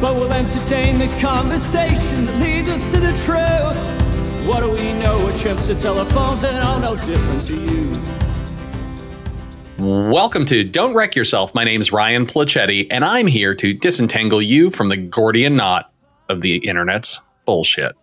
[0.00, 3.76] But we'll entertain the conversation that leads us to the truth.
[4.48, 5.18] What do we know?
[5.18, 7.92] We're trips to telephones that are no different to you.
[10.10, 11.54] Welcome to Don't Wreck Yourself.
[11.54, 15.92] My name is Ryan Placetti, and I'm here to disentangle you from the Gordian knot
[16.30, 17.94] of the internet's bullshit.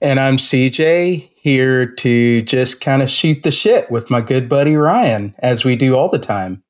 [0.00, 4.74] And I'm CJ, here to just kind of shoot the shit with my good buddy
[4.74, 6.64] Ryan, as we do all the time.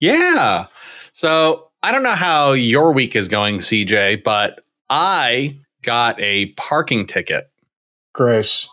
[0.00, 0.68] Yeah.
[1.12, 7.06] So I don't know how your week is going, CJ, but I got a parking
[7.06, 7.50] ticket.
[8.14, 8.68] Gross.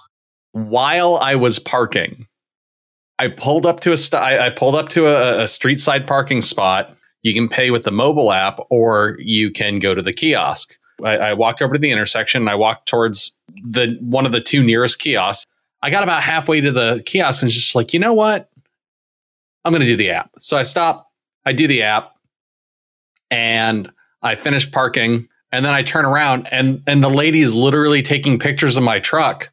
[0.51, 2.27] While I was parking,
[3.17, 6.41] I pulled up to a st- I pulled up to a, a street side parking
[6.41, 6.95] spot.
[7.23, 10.77] You can pay with the mobile app, or you can go to the kiosk.
[11.03, 12.43] I, I walked over to the intersection.
[12.43, 15.45] and I walked towards the one of the two nearest kiosks.
[15.81, 18.49] I got about halfway to the kiosk and just like, you know what?
[19.65, 20.31] I'm going to do the app.
[20.39, 21.11] So I stop.
[21.45, 22.13] I do the app
[23.31, 23.89] and
[24.21, 28.77] I finish parking and then I turn around and and the lady's literally taking pictures
[28.77, 29.51] of my truck.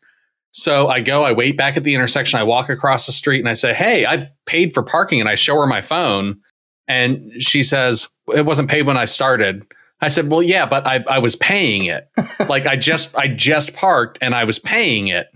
[0.50, 3.48] So I go, I wait back at the intersection, I walk across the street and
[3.48, 6.40] I say, "Hey, I paid for parking." And I show her my phone
[6.88, 9.66] and she says, "It wasn't paid when I started."
[10.00, 12.08] I said, "Well, yeah, but I I was paying it.
[12.48, 15.28] like I just I just parked and I was paying it."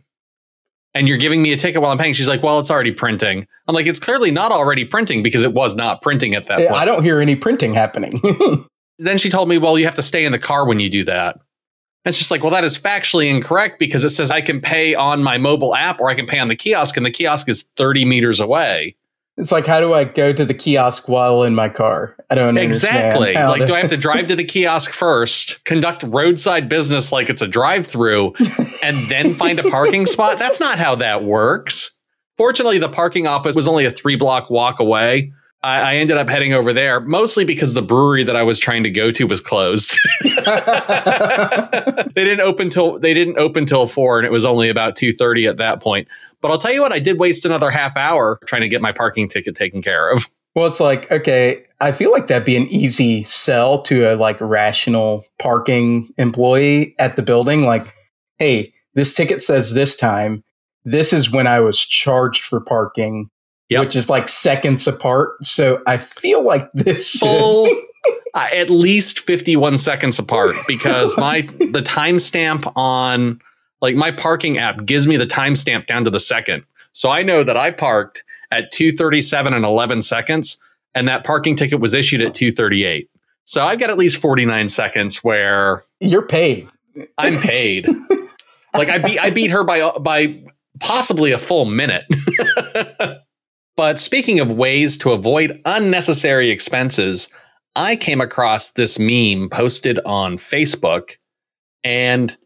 [0.94, 2.14] And you're giving me a ticket while I'm paying.
[2.14, 5.54] She's like, "Well, it's already printing." I'm like, "It's clearly not already printing because it
[5.54, 8.20] was not printing at that Yeah, point." I don't hear any printing happening.
[8.98, 11.04] then she told me, well, you have to stay in the car when you do
[11.04, 11.36] that.
[12.04, 14.94] And it's just like, well, that is factually incorrect because it says I can pay
[14.94, 17.64] on my mobile app or I can pay on the kiosk, and the kiosk is
[17.76, 18.96] 30 meters away.
[19.40, 22.14] It's like, how do I go to the kiosk while in my car?
[22.28, 22.60] I don't know.
[22.60, 23.34] Exactly.
[23.34, 27.28] Like, to- do I have to drive to the kiosk first, conduct roadside business like
[27.30, 28.34] it's a drive through,
[28.84, 30.38] and then find a parking spot?
[30.38, 31.98] That's not how that works.
[32.36, 35.32] Fortunately, the parking office was only a three block walk away.
[35.62, 38.82] I, I ended up heading over there mostly because the brewery that I was trying
[38.84, 39.96] to go to was closed.
[40.22, 40.30] they
[42.14, 45.46] didn't open till they didn't open till four, and it was only about two thirty
[45.46, 46.08] at that point.
[46.40, 48.92] But I'll tell you what, I did waste another half hour trying to get my
[48.92, 50.26] parking ticket taken care of.
[50.54, 54.40] Well, it's like, okay, I feel like that'd be an easy sell to a like
[54.40, 57.62] rational parking employee at the building.
[57.62, 57.86] Like,
[58.38, 60.42] hey, this ticket says this time.
[60.84, 63.30] This is when I was charged for parking,
[63.70, 63.80] Yep.
[63.80, 65.44] which is like seconds apart.
[65.44, 67.68] So I feel like this full
[68.34, 73.40] uh, at least 51 seconds apart because my the timestamp on
[73.80, 77.42] like my parking app gives me the timestamp down to the second so i know
[77.42, 80.60] that i parked at 237 and 11 seconds
[80.94, 83.08] and that parking ticket was issued at 238
[83.44, 86.68] so i've got at least 49 seconds where you're paid.
[87.18, 87.86] i'm paid
[88.74, 90.42] like i beat i beat her by by
[90.80, 92.04] possibly a full minute
[93.80, 97.32] but speaking of ways to avoid unnecessary expenses
[97.74, 101.12] I came across this meme posted on Facebook
[101.82, 102.36] and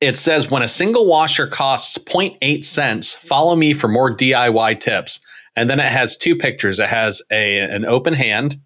[0.00, 5.18] it says when a single washer costs 0.8 cents, follow me for more DIY tips.
[5.56, 6.78] And then it has two pictures.
[6.78, 8.60] It has a an open hand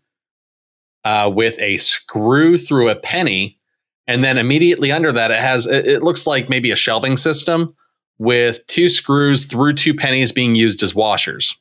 [1.06, 3.58] uh, with a screw through a penny,
[4.06, 7.74] and then immediately under that it has it, it looks like maybe a shelving system
[8.18, 11.54] with two screws through two pennies being used as washers.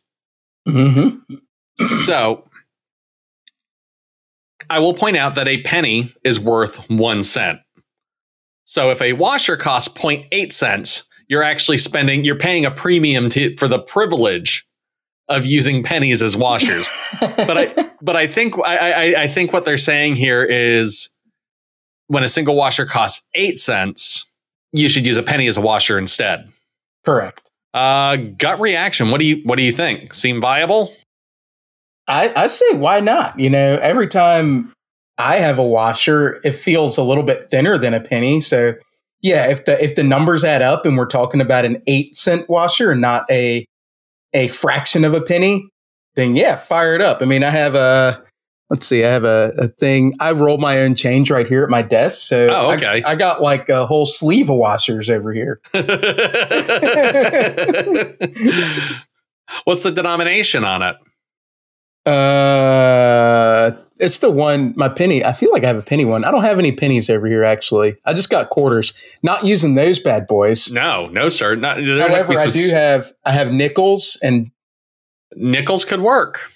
[0.67, 1.35] Mm-hmm.
[1.77, 2.47] So
[4.69, 7.59] I will point out that a penny is worth one cent.
[8.65, 13.55] So if a washer costs 0.8 cents, you're actually spending, you're paying a premium to,
[13.57, 14.67] for the privilege
[15.27, 16.87] of using pennies as washers.
[17.19, 21.09] but I, but I think, I, I, I think what they're saying here is
[22.07, 24.25] when a single washer costs eight cents,
[24.71, 26.51] you should use a penny as a washer instead.
[27.05, 27.49] Correct.
[27.73, 29.11] Uh, gut reaction.
[29.11, 30.13] What do you, what do you think?
[30.13, 30.93] Seem viable?
[32.07, 33.39] I, I say why not?
[33.39, 34.73] You know, every time
[35.17, 38.41] I have a washer, it feels a little bit thinner than a penny.
[38.41, 38.73] So
[39.21, 42.47] yeah, if the if the numbers add up and we're talking about an eight cent
[42.47, 43.65] washer and not a
[44.33, 45.67] a fraction of a penny,
[46.15, 47.21] then yeah, fire it up.
[47.21, 48.23] I mean, I have a
[48.69, 50.13] let's see, I have a, a thing.
[50.19, 52.27] I roll my own change right here at my desk.
[52.27, 53.03] So Oh, I- okay.
[53.03, 55.61] I, got like a whole sleeve of washers over here.
[59.65, 60.95] What's the denomination on it?
[62.09, 65.23] Uh it's the one my penny.
[65.23, 66.23] I feel like I have a penny one.
[66.25, 67.95] I don't have any pennies over here actually.
[68.05, 68.93] I just got quarters.
[69.23, 70.71] Not using those bad boys.
[70.71, 71.55] No, no, sir.
[71.55, 74.51] Not, However, I do have I have nickels and
[75.35, 76.51] nickels could work.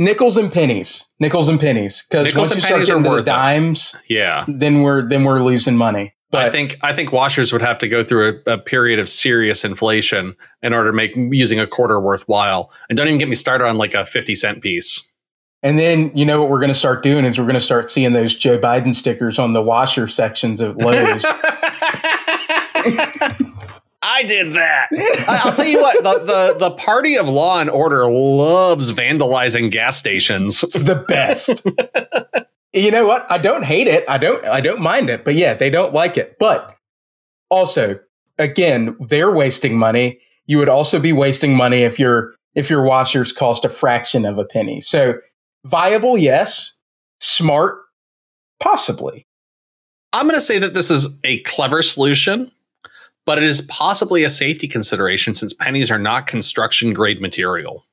[0.00, 2.06] Nickels and pennies, nickels and pennies.
[2.08, 4.14] Because once you start getting the dimes, it.
[4.14, 6.12] yeah, then we're then we're losing money.
[6.30, 9.08] But I think I think washers would have to go through a, a, period of
[9.08, 12.70] serious inflation in order to make using a quarter worthwhile.
[12.88, 15.02] And don't even get me started on like a fifty cent piece.
[15.62, 17.90] And then you know what we're going to start doing is we're going to start
[17.90, 21.24] seeing those Joe Biden stickers on the washer sections of Lowe's.
[24.00, 24.88] I did that.
[25.28, 29.96] I'll tell you what, the, the, the party of law and order loves vandalizing gas
[29.96, 30.62] stations.
[30.62, 31.66] It's the best.
[32.72, 33.26] you know what?
[33.30, 34.04] I don't hate it.
[34.08, 35.24] I don't I don't mind it.
[35.24, 36.36] But yeah, they don't like it.
[36.38, 36.76] But
[37.50, 37.98] also,
[38.38, 40.20] again, they're wasting money.
[40.46, 44.38] You would also be wasting money if your if your washers cost a fraction of
[44.38, 44.80] a penny.
[44.80, 45.14] So
[45.64, 46.74] viable, yes.
[47.20, 47.80] Smart,
[48.60, 49.26] possibly.
[50.12, 52.50] I'm going to say that this is a clever solution,
[53.28, 57.84] but it is possibly a safety consideration since pennies are not construction grade material.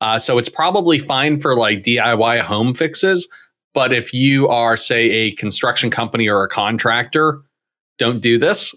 [0.00, 3.26] Uh, so it's probably fine for like DIY home fixes,
[3.74, 7.42] but if you are, say, a construction company or a contractor,
[7.98, 8.72] don't do this.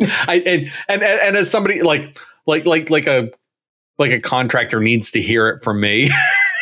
[0.00, 3.30] I, and, and and as somebody like like like like a
[3.98, 6.08] like a contractor needs to hear it from me.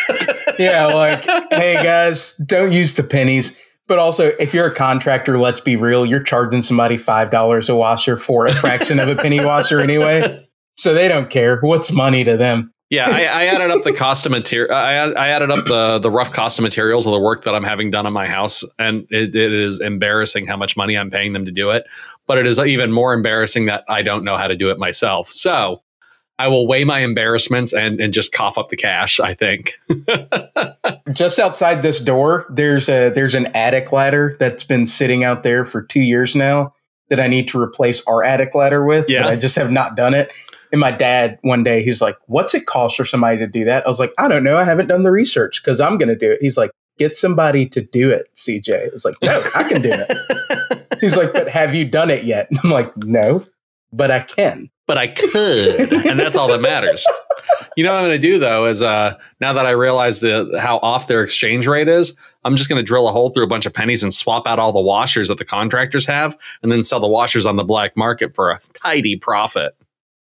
[0.58, 3.62] yeah, like, hey guys, don't use the pennies.
[3.90, 7.74] But also, if you're a contractor, let's be real, you're charging somebody five dollars a
[7.74, 10.48] washer for a fraction of a penny washer anyway.
[10.76, 11.58] So they don't care.
[11.58, 12.72] What's money to them?
[12.88, 14.72] Yeah, I, I, added up the cost of material.
[14.72, 17.64] I, I, added up the the rough cost of materials of the work that I'm
[17.64, 21.32] having done on my house, and it, it is embarrassing how much money I'm paying
[21.32, 21.84] them to do it.
[22.28, 25.32] But it is even more embarrassing that I don't know how to do it myself.
[25.32, 25.82] So
[26.40, 29.20] I will weigh my embarrassments and and just cough up the cash.
[29.20, 29.78] I think.
[31.12, 35.66] just outside this door, there's a there's an attic ladder that's been sitting out there
[35.66, 36.70] for two years now
[37.10, 39.10] that I need to replace our attic ladder with.
[39.10, 39.26] Yeah.
[39.26, 40.32] I just have not done it.
[40.72, 43.84] And my dad one day he's like, "What's it cost for somebody to do that?"
[43.84, 44.56] I was like, "I don't know.
[44.56, 47.66] I haven't done the research because I'm going to do it." He's like, "Get somebody
[47.68, 51.48] to do it." CJ I was like, "No, I can do it." he's like, "But
[51.48, 53.44] have you done it yet?" I'm like, "No,
[53.92, 57.06] but I can." But I could, and that's all that matters.
[57.76, 60.58] You know what I'm going to do though is uh, now that I realize the
[60.60, 63.46] how off their exchange rate is, I'm just going to drill a hole through a
[63.46, 66.82] bunch of pennies and swap out all the washers that the contractors have, and then
[66.82, 69.76] sell the washers on the black market for a tidy profit.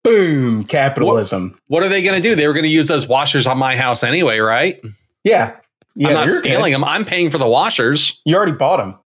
[0.04, 1.52] Boom, capitalism.
[1.68, 2.34] What, what are they going to do?
[2.34, 4.82] They were going to use those washers on my house anyway, right?
[5.24, 5.56] Yeah.
[5.94, 6.74] yeah I'm not stealing good.
[6.74, 6.84] them.
[6.84, 8.20] I'm paying for the washers.
[8.26, 8.98] You already bought them.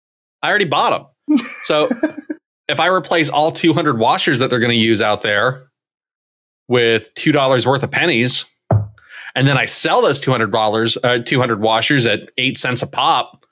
[0.43, 1.39] I already bought them.
[1.39, 1.89] So
[2.69, 5.69] if I replace all 200 washers that they're going to use out there
[6.69, 8.45] with $2 worth of pennies,
[9.35, 13.45] and then I sell those $200, uh, 200 washers at eight cents a pop,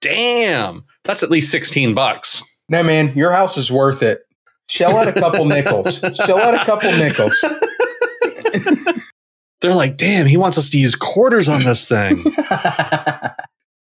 [0.00, 2.42] damn, that's at least 16 bucks.
[2.68, 4.22] No, man, your house is worth it.
[4.68, 6.00] Shell out a couple nickels.
[6.00, 7.44] Shell out a couple nickels.
[9.60, 12.16] They're like, damn, he wants us to use quarters on this thing.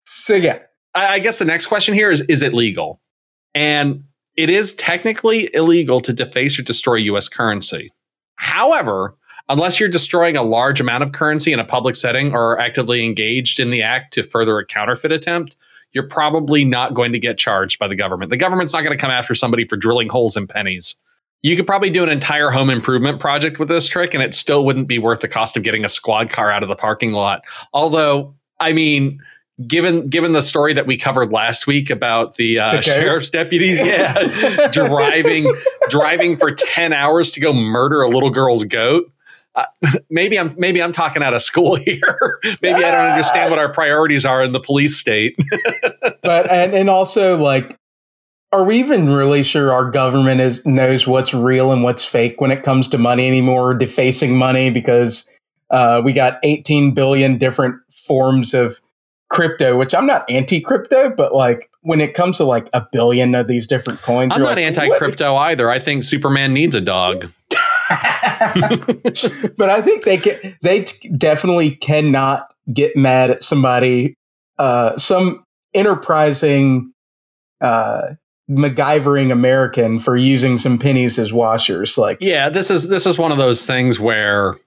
[0.05, 0.59] so yeah.
[0.93, 3.01] I, I guess the next question here is is it legal?
[3.55, 4.03] And
[4.37, 7.91] it is technically illegal to deface or destroy US currency.
[8.35, 9.15] However,
[9.49, 13.03] unless you're destroying a large amount of currency in a public setting or are actively
[13.03, 15.57] engaged in the act to further a counterfeit attempt,
[15.91, 18.29] you're probably not going to get charged by the government.
[18.29, 20.95] The government's not going to come after somebody for drilling holes in pennies.
[21.41, 24.65] You could probably do an entire home improvement project with this trick, and it still
[24.65, 27.41] wouldn't be worth the cost of getting a squad car out of the parking lot.
[27.73, 29.19] Although, I mean,
[29.65, 33.79] given given the story that we covered last week about the, uh, the sheriff's deputies,
[33.83, 34.13] yeah,
[34.71, 35.51] driving
[35.89, 39.11] driving for ten hours to go murder a little girl's goat.
[39.55, 39.65] Uh,
[40.09, 42.39] maybe I'm maybe I'm talking out of school here.
[42.61, 45.35] maybe I don't understand what our priorities are in the police state.
[46.21, 47.77] but and and also like
[48.53, 52.51] are we even really sure our government is knows what's real and what's fake when
[52.51, 55.29] it comes to money anymore defacing money because
[55.69, 58.79] uh, we got 18 billion different forms of
[59.29, 63.47] crypto which i'm not anti-crypto but like when it comes to like a billion of
[63.47, 67.29] these different coins i'm not like, anti-crypto either i think superman needs a dog
[69.57, 74.15] but I think they can, they t- definitely cannot get mad at somebody,
[74.57, 75.43] uh, some
[75.73, 76.91] enterprising,
[77.61, 78.13] uh,
[78.49, 81.97] MacGyvering American for using some pennies as washers.
[81.97, 84.57] Like, yeah, this is this is one of those things where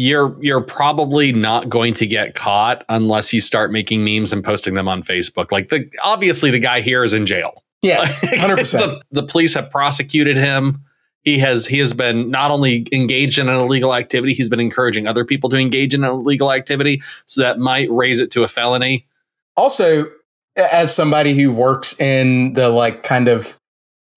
[0.00, 4.74] you're you're probably not going to get caught unless you start making memes and posting
[4.74, 5.52] them on Facebook.
[5.52, 7.62] Like the obviously the guy here is in jail.
[7.82, 8.06] Yeah,
[8.38, 9.02] hundred percent.
[9.10, 10.84] The police have prosecuted him
[11.22, 15.06] he has he has been not only engaged in an illegal activity, he's been encouraging
[15.06, 18.48] other people to engage in an illegal activity, so that might raise it to a
[18.48, 19.06] felony.
[19.56, 20.06] Also,
[20.56, 23.58] as somebody who works in the like kind of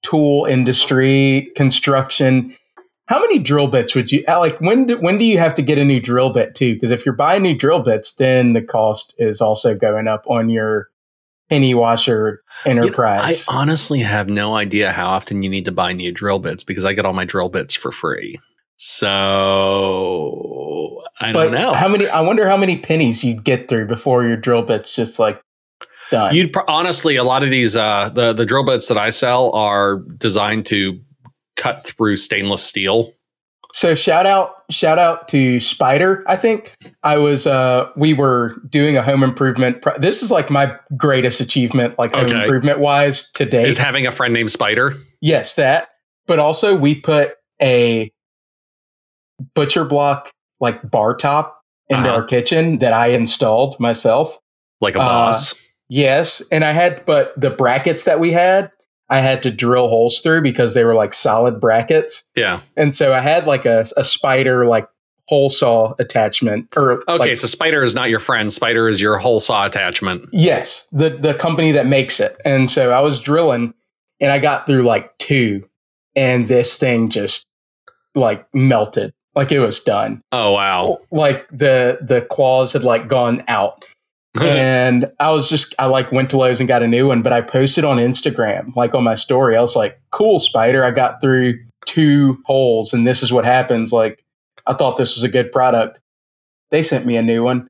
[0.02, 2.54] tool industry, construction,
[3.14, 4.60] how many drill bits would you like?
[4.60, 6.74] When do, when do you have to get a new drill bit too?
[6.74, 10.50] Because if you're buying new drill bits, then the cost is also going up on
[10.50, 10.90] your
[11.48, 13.46] penny washer enterprise.
[13.48, 16.40] You know, I honestly have no idea how often you need to buy new drill
[16.40, 18.40] bits because I get all my drill bits for free.
[18.78, 19.04] So
[21.20, 22.08] I but don't know how many.
[22.08, 25.40] I wonder how many pennies you'd get through before your drill bits just like
[26.10, 26.34] done.
[26.34, 29.54] You'd pro- honestly a lot of these uh, the the drill bits that I sell
[29.54, 31.00] are designed to
[31.64, 33.14] cut through stainless steel.
[33.74, 36.24] So shout out shout out to Spyder.
[36.28, 39.82] I think I was uh we were doing a home improvement.
[39.82, 42.44] Pro- this is like my greatest achievement, like home Okay.
[42.44, 43.68] improvement wise today.
[43.68, 44.96] Is having a friend named Spyder.
[45.22, 45.90] yes, that.
[46.28, 48.12] But also we put a
[49.56, 52.18] butcher block like bar top into Uh-huh.
[52.18, 54.38] our kitchen that I installed myself.
[54.82, 55.56] like a Uh, boss.
[55.90, 58.70] Yes, and I had, but the brackets that we had,
[59.14, 62.62] I had to drill holes through because they were like solid brackets, yeah.
[62.76, 64.88] and so I had like a, a Spyder like
[65.28, 66.68] hole saw attachment.
[66.76, 68.50] Or Okay, like- so Spyder is not your friend.
[68.50, 70.28] Spyder is your hole saw attachment.
[70.32, 73.74] yes, the the company that makes it, and so I was drilling,
[74.20, 75.70] and I got through like two,
[76.16, 77.46] and this thing just
[78.16, 80.98] like melted, like it was done, Oh wow.
[81.12, 83.84] like the the claws had like gone out.
[84.42, 87.34] And I was just I like went to Lowe's and got a new one, but
[87.34, 89.56] I posted on Instagram, like on my story.
[89.56, 90.84] I was like, "Cool, Spyder!
[90.84, 94.24] I got through two holes, and this is what happens." Like,
[94.66, 96.02] I thought this was a good product.
[96.72, 97.68] They sent me a new one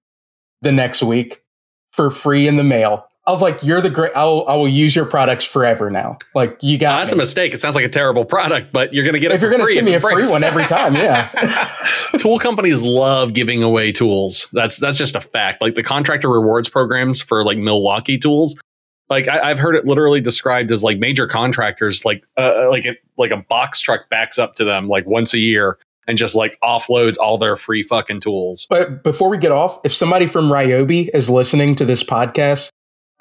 [0.61, 1.43] the next week
[1.91, 3.07] for free in the mail.
[3.25, 4.11] I was like, "You're the great!
[4.15, 6.17] I'll I will use your products forever now.
[6.35, 7.53] Like, you got That's a mistake.
[7.53, 9.65] It sounds like a terrible product, but you're going to get it If you're going
[9.65, 11.29] to send me a free one every time, yeah."
[12.17, 14.47] tool companies love giving away tools.
[14.51, 15.61] That's that's just a fact.
[15.61, 18.59] Like the contractor rewards programs for like Milwaukee tools.
[19.09, 22.97] Like I, I've heard it literally described as like major contractors, like uh, like it,
[23.17, 25.77] like a box truck backs up to them like once a year
[26.07, 28.67] and just like offloads all their free fucking tools.
[28.69, 32.69] But before we get off, if somebody from Ryobi is listening to this podcast,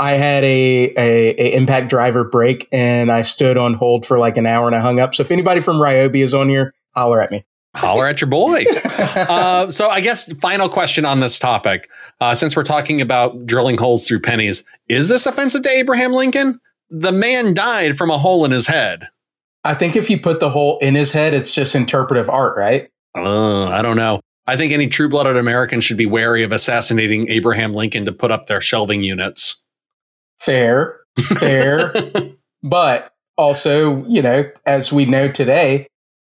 [0.02, 4.36] I had a, a, a impact driver break and I stood on hold for like
[4.36, 5.14] an hour and I hung up.
[5.14, 7.44] So if anybody from Ryobi is on here, holler at me.
[7.76, 8.64] Holler at your boy.
[8.98, 11.88] uh, so I guess final question on this topic,
[12.20, 16.58] uh, since we're talking about drilling holes through pennies, is this offensive to Abraham Lincoln?
[16.90, 19.06] The man died from a hole in his head.
[19.62, 22.90] I think if you put the hole in his head, it's just interpretive art, right?
[23.16, 24.20] Uh, I don't know.
[24.48, 28.32] I think any true blooded American should be wary of assassinating Abraham Lincoln to put
[28.32, 29.61] up their shelving units.
[30.44, 31.00] Fair,
[31.38, 31.92] fair.
[32.62, 35.86] but also, you know, as we know today,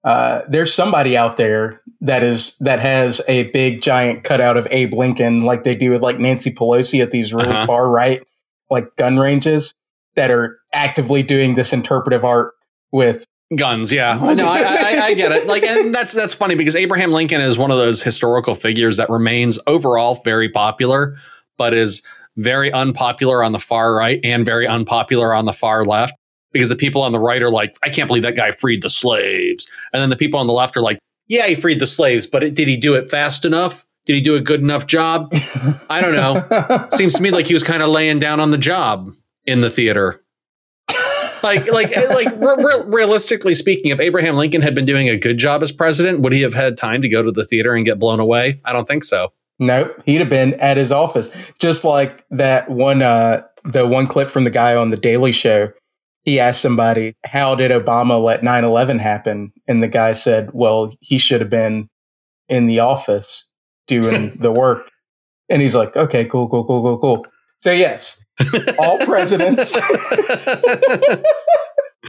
[0.04, 4.94] uh, there's somebody out there that is that has a big giant cutout of Abe
[4.94, 7.66] Lincoln, like they do with like Nancy Pelosi at these really Uh-huh.
[7.66, 8.22] far right
[8.70, 9.74] like gun ranges
[10.16, 12.54] that are actively doing this interpretive art
[12.92, 14.16] with Guns, yeah.
[14.36, 15.46] No, I, I, I get it.
[15.46, 19.10] Like, and that's that's funny because Abraham Lincoln is one of those historical figures that
[19.10, 21.16] remains overall very popular,
[21.58, 22.02] but is
[22.38, 26.14] very unpopular on the far right and very unpopular on the far left.
[26.52, 28.90] Because the people on the right are like, I can't believe that guy freed the
[28.90, 32.28] slaves, and then the people on the left are like, Yeah, he freed the slaves,
[32.28, 33.86] but it, did he do it fast enough?
[34.06, 35.34] Did he do a good enough job?
[35.90, 36.88] I don't know.
[36.94, 39.12] Seems to me like he was kind of laying down on the job
[39.46, 40.22] in the theater.
[41.46, 45.16] Like, like, eh, like, re- re- realistically speaking, if Abraham Lincoln had been doing a
[45.16, 47.86] good job as president, would he have had time to go to the theater and
[47.86, 48.60] get blown away?
[48.66, 49.32] I don't think so.
[49.60, 51.54] Nope, he'd have been at his office.
[51.60, 55.72] Just like that one uh the one clip from the guy on the Daily Show.
[56.24, 59.54] He asked somebody, How did Obama let 9-11 happen?
[59.68, 61.88] And the guy said, Well, he should have been
[62.50, 63.48] in the office
[63.88, 64.90] doing the work.
[65.50, 67.28] And he's like, Okay, cool, cool, cool, cool, cool.
[67.62, 68.24] So yes,
[68.80, 69.76] all presidents.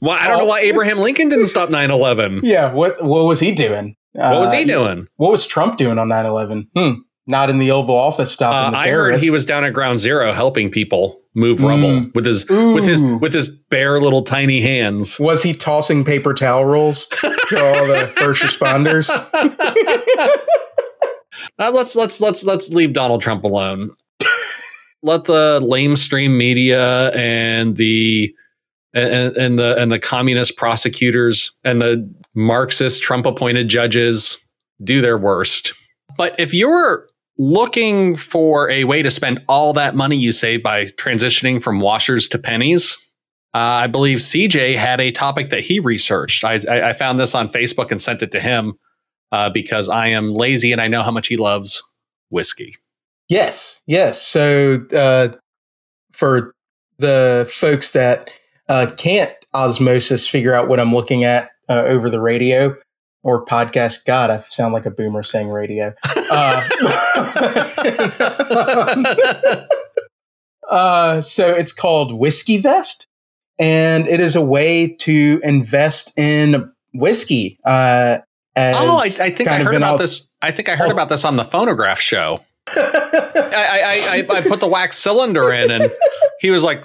[0.03, 2.41] Well, I don't know why Abraham Lincoln didn't stop 9 11.
[2.43, 3.97] yeah, what what was he doing?
[4.13, 5.07] What was Uh, he doing?
[5.17, 6.67] What was Trump doing on 9-11?
[6.77, 7.01] Hmm.
[7.29, 9.99] Not in the Oval Office stopping Uh, the I heard he was down at ground
[9.99, 12.15] zero helping people move rubble Mm.
[12.15, 15.19] with his with his with his bare little tiny hands.
[15.19, 19.11] Was he tossing paper towel rolls to all the first responders?
[21.59, 23.91] Uh, let's let's let's let's leave Donald Trump alone.
[25.03, 28.35] Let the lamestream media and the
[28.93, 34.39] and, and the and the communist prosecutors and the Marxist Trump appointed judges
[34.83, 35.73] do their worst.
[36.17, 37.07] But if you're
[37.39, 42.29] looking for a way to spend all that money you save by transitioning from washers
[42.29, 42.97] to pennies,
[43.55, 46.45] Uh, I believe CJ had a topic that he researched.
[46.45, 48.75] I, I, I found this on Facebook and sent it to him
[49.33, 51.83] uh, because I am lazy and I know how much he loves
[52.29, 52.75] whiskey.
[53.29, 54.21] Yes, yes.
[54.21, 55.29] So uh,
[56.13, 56.53] for
[56.99, 58.31] the folks that
[58.69, 62.75] uh, can't osmosis figure out what I'm looking at uh, over the radio
[63.27, 65.93] or podcast, God, I sound like a boomer saying radio.
[66.31, 66.69] Uh,
[70.71, 73.09] uh, so it's called Whiskey Vest,
[73.59, 77.59] and it is a way to invest in whiskey.
[77.65, 78.19] Uh,
[78.57, 80.29] oh, I, I think I heard about this.
[80.41, 80.93] I think I heard oh.
[80.93, 82.45] about this on the phonograph show.
[82.77, 85.91] I, I, I, I put the wax cylinder in, and
[86.41, 86.85] he was like,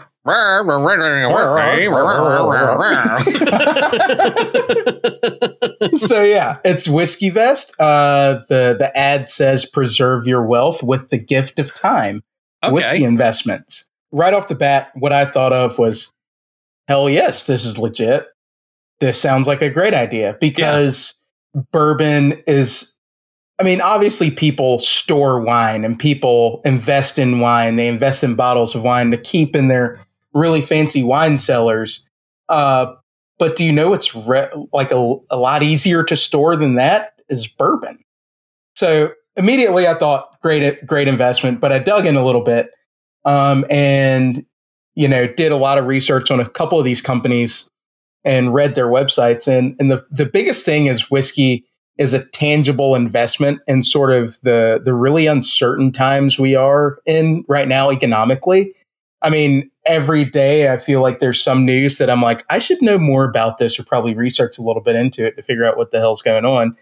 [5.98, 7.74] so yeah, it's whiskey vest.
[7.80, 12.22] Uh, the the ad says preserve your wealth with the gift of time.
[12.64, 12.74] Okay.
[12.74, 13.90] Whiskey investments.
[14.12, 16.14] Right off the bat, what I thought of was,
[16.88, 18.28] hell yes, this is legit.
[19.00, 21.16] This sounds like a great idea because
[21.56, 21.62] yeah.
[21.72, 22.91] bourbon is
[23.62, 27.76] I mean, obviously, people store wine and people invest in wine.
[27.76, 30.00] They invest in bottles of wine to keep in their
[30.34, 32.10] really fancy wine cellars.
[32.50, 32.96] Uh,
[33.38, 37.14] but do you know it's re- like a, a lot easier to store than that
[37.30, 38.04] is bourbon.
[38.76, 42.72] So immediately I thought great, great investment, but I dug in a little bit
[43.26, 44.44] um, and,
[44.96, 47.70] you know, did a lot of research on a couple of these companies
[48.24, 49.48] and read their websites.
[49.48, 51.64] And, and the, the biggest thing is whiskey
[52.02, 57.46] is a tangible investment in sort of the, the really uncertain times we are in
[57.48, 58.74] right now economically.
[59.22, 62.82] I mean, every day I feel like there's some news that I'm like, I should
[62.82, 65.78] know more about this or probably research a little bit into it to figure out
[65.78, 66.76] what the hell's going on.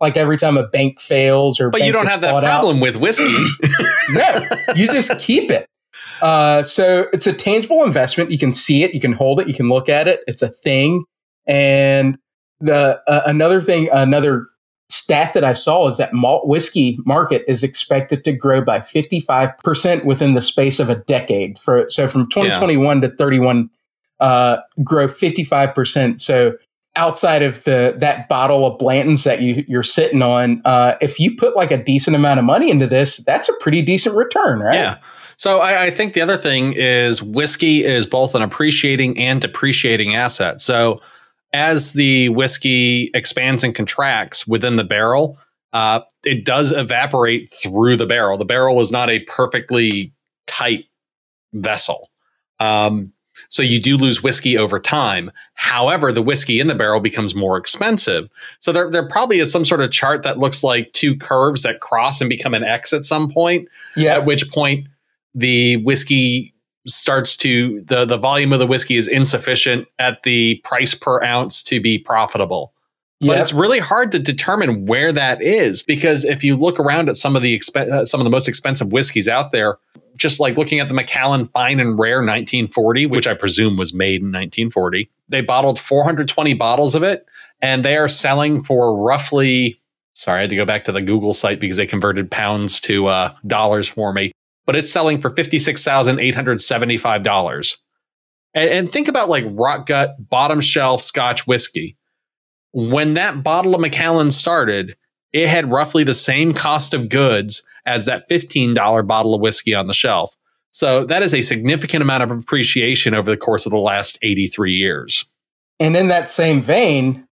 [0.00, 2.96] Like every time a bank fails or But you don't have that problem out, with
[2.96, 3.24] whiskey.
[4.14, 4.40] no,
[4.74, 5.66] you just keep it.
[6.22, 8.30] Uh, so it's a tangible investment.
[8.30, 10.20] You can see it, you can hold it, you can look at it.
[10.26, 11.04] It's a thing.
[11.46, 12.16] And
[12.60, 14.46] the uh, another thing, another
[15.12, 20.04] stat that I saw is that malt whiskey market is expected to grow by 55%
[20.04, 21.58] within the space of a decade.
[21.58, 23.08] For so from 2021 yeah.
[23.08, 23.68] to 31
[24.20, 26.18] uh, grow 55%.
[26.18, 26.56] So
[26.96, 31.36] outside of the that bottle of Blanton's that you you're sitting on, uh, if you
[31.36, 34.74] put like a decent amount of money into this, that's a pretty decent return, right?
[34.74, 34.98] Yeah.
[35.36, 40.14] So I, I, think the other thing is whiskey is both an appreciating and depreciating
[40.14, 40.60] asset.
[40.60, 41.00] So
[41.52, 45.38] as the whiskey expands and contracts within the barrel,
[45.72, 48.38] uh, it does evaporate through the barrel.
[48.38, 50.12] The barrel is not a perfectly
[50.46, 50.86] tight
[51.52, 52.10] vessel.
[52.60, 53.12] Um,
[53.48, 55.30] so you do lose whiskey over time.
[55.54, 58.28] However, the whiskey in the barrel becomes more expensive.
[58.60, 61.80] So there, there probably is some sort of chart that looks like two curves that
[61.80, 63.68] cross and become an X at some point.
[63.96, 64.14] Yeah.
[64.14, 64.86] At which point
[65.34, 66.51] the whiskey
[66.86, 71.62] starts to the the volume of the whiskey is insufficient at the price per ounce
[71.64, 72.72] to be profitable.
[73.28, 77.16] But it's really hard to determine where that is because if you look around at
[77.16, 79.78] some of the exp- uh, some of the most expensive whiskeys out there,
[80.16, 84.22] just like looking at the Macallan Fine and Rare 1940, which I presume was made
[84.22, 87.24] in 1940, they bottled 420 bottles of it,
[87.60, 89.78] and they are selling for roughly.
[90.14, 93.06] Sorry, I had to go back to the Google site because they converted pounds to
[93.06, 94.32] uh, dollars for me
[94.66, 97.76] but it's selling for $56,875.
[98.54, 101.96] And, and think about like rock gut, bottom shelf Scotch whiskey.
[102.72, 104.96] When that bottle of Macallan started,
[105.32, 109.86] it had roughly the same cost of goods as that $15 bottle of whiskey on
[109.86, 110.36] the shelf.
[110.70, 114.72] So that is a significant amount of appreciation over the course of the last 83
[114.72, 115.24] years.
[115.78, 117.26] And in that same vein,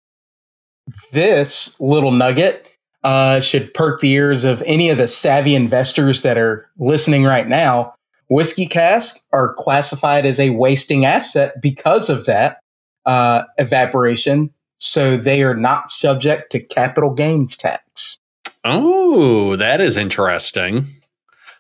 [1.11, 2.67] this little nugget
[3.03, 7.47] uh, should perk the ears of any of the savvy investors that are listening right
[7.47, 7.93] now.
[8.29, 12.59] Whiskey casks are classified as a wasting asset because of that
[13.05, 14.53] uh, evaporation.
[14.77, 18.19] So they are not subject to capital gains tax.
[18.63, 20.88] Oh, that is interesting.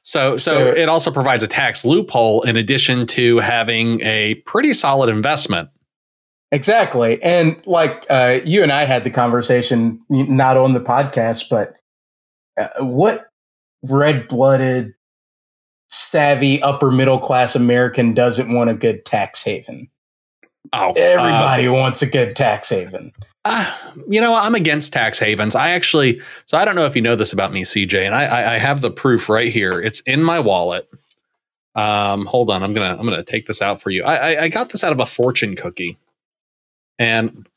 [0.03, 4.73] So, so, so it also provides a tax loophole in addition to having a pretty
[4.73, 5.69] solid investment.
[6.51, 7.21] Exactly.
[7.21, 11.75] And like uh, you and I had the conversation, not on the podcast, but
[12.59, 13.27] uh, what
[13.83, 14.93] red blooded,
[15.89, 19.89] savvy, upper middle class American doesn't want a good tax haven?
[20.73, 23.11] Oh, everybody uh, wants a good tax haven.
[23.45, 23.75] Uh,
[24.07, 25.55] you know, I'm against tax havens.
[25.55, 28.25] I actually, so I don't know if you know this about me, CJ, and I,
[28.25, 29.79] I, I have the proof right here.
[29.79, 30.89] It's in my wallet.
[31.75, 34.03] Um, hold on, I'm gonna I'm gonna take this out for you.
[34.03, 35.97] I, I, I got this out of a fortune cookie
[36.99, 37.47] and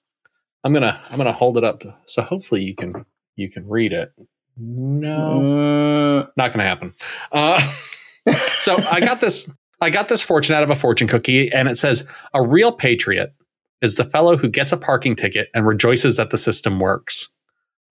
[0.64, 3.04] I'm gonna I'm gonna hold it up so hopefully you can
[3.36, 4.12] you can read it.
[4.56, 6.94] No, uh, not gonna happen.
[7.32, 7.60] Uh,
[8.30, 9.50] so I got this
[9.80, 13.34] I got this fortune out of a fortune cookie, and it says a real patriot
[13.80, 17.28] is the fellow who gets a parking ticket and rejoices that the system works.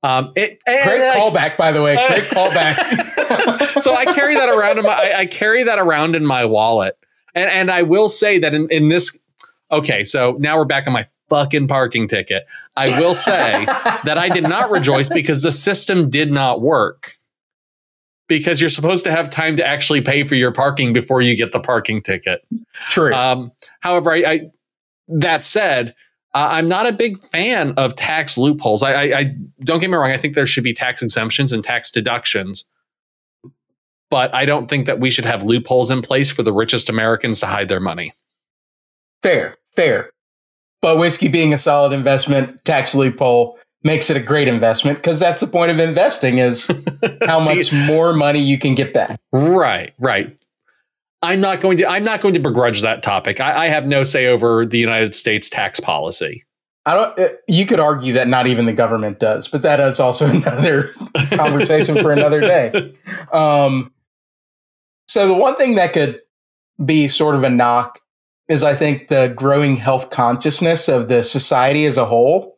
[0.03, 1.95] Um, it, Great callback, by the way.
[2.07, 2.77] Great callback.
[3.81, 6.97] so I carry that around in my I, I carry that around in my wallet,
[7.35, 9.17] and and I will say that in in this.
[9.69, 12.46] Okay, so now we're back on my fucking parking ticket.
[12.76, 13.65] I will say
[14.04, 17.17] that I did not rejoice because the system did not work.
[18.28, 21.52] Because you're supposed to have time to actually pay for your parking before you get
[21.52, 22.46] the parking ticket.
[22.89, 23.13] True.
[23.13, 24.41] Um, however, I, I
[25.08, 25.96] that said,
[26.34, 28.84] uh, I'm not a big fan of tax loopholes.
[28.84, 30.12] I, I, I don't get me wrong.
[30.12, 32.63] I think there should be tax exemptions and tax deductions,
[34.10, 37.41] but I don't think that we should have loopholes in place for the richest Americans
[37.41, 38.13] to hide their money.
[39.22, 40.12] fair, fair.
[40.82, 45.41] But whiskey being a solid investment, tax loophole makes it a great investment because that's
[45.41, 46.67] the point of investing is
[47.26, 49.20] how much more money you can get back.
[49.32, 50.39] Right, right.
[51.24, 51.88] I'm not going to.
[51.88, 53.39] I'm not going to begrudge that topic.
[53.39, 56.44] I, I have no say over the United States tax policy.
[56.84, 57.20] I don't.
[57.20, 60.91] uh, You could argue that not even the government does, but that is also another
[61.34, 62.94] conversation for another day.
[63.32, 63.94] Um,
[65.08, 66.20] so the one thing that could
[66.84, 68.00] be sort of a knock
[68.51, 72.57] is, I think, the growing health consciousness of the society as a whole.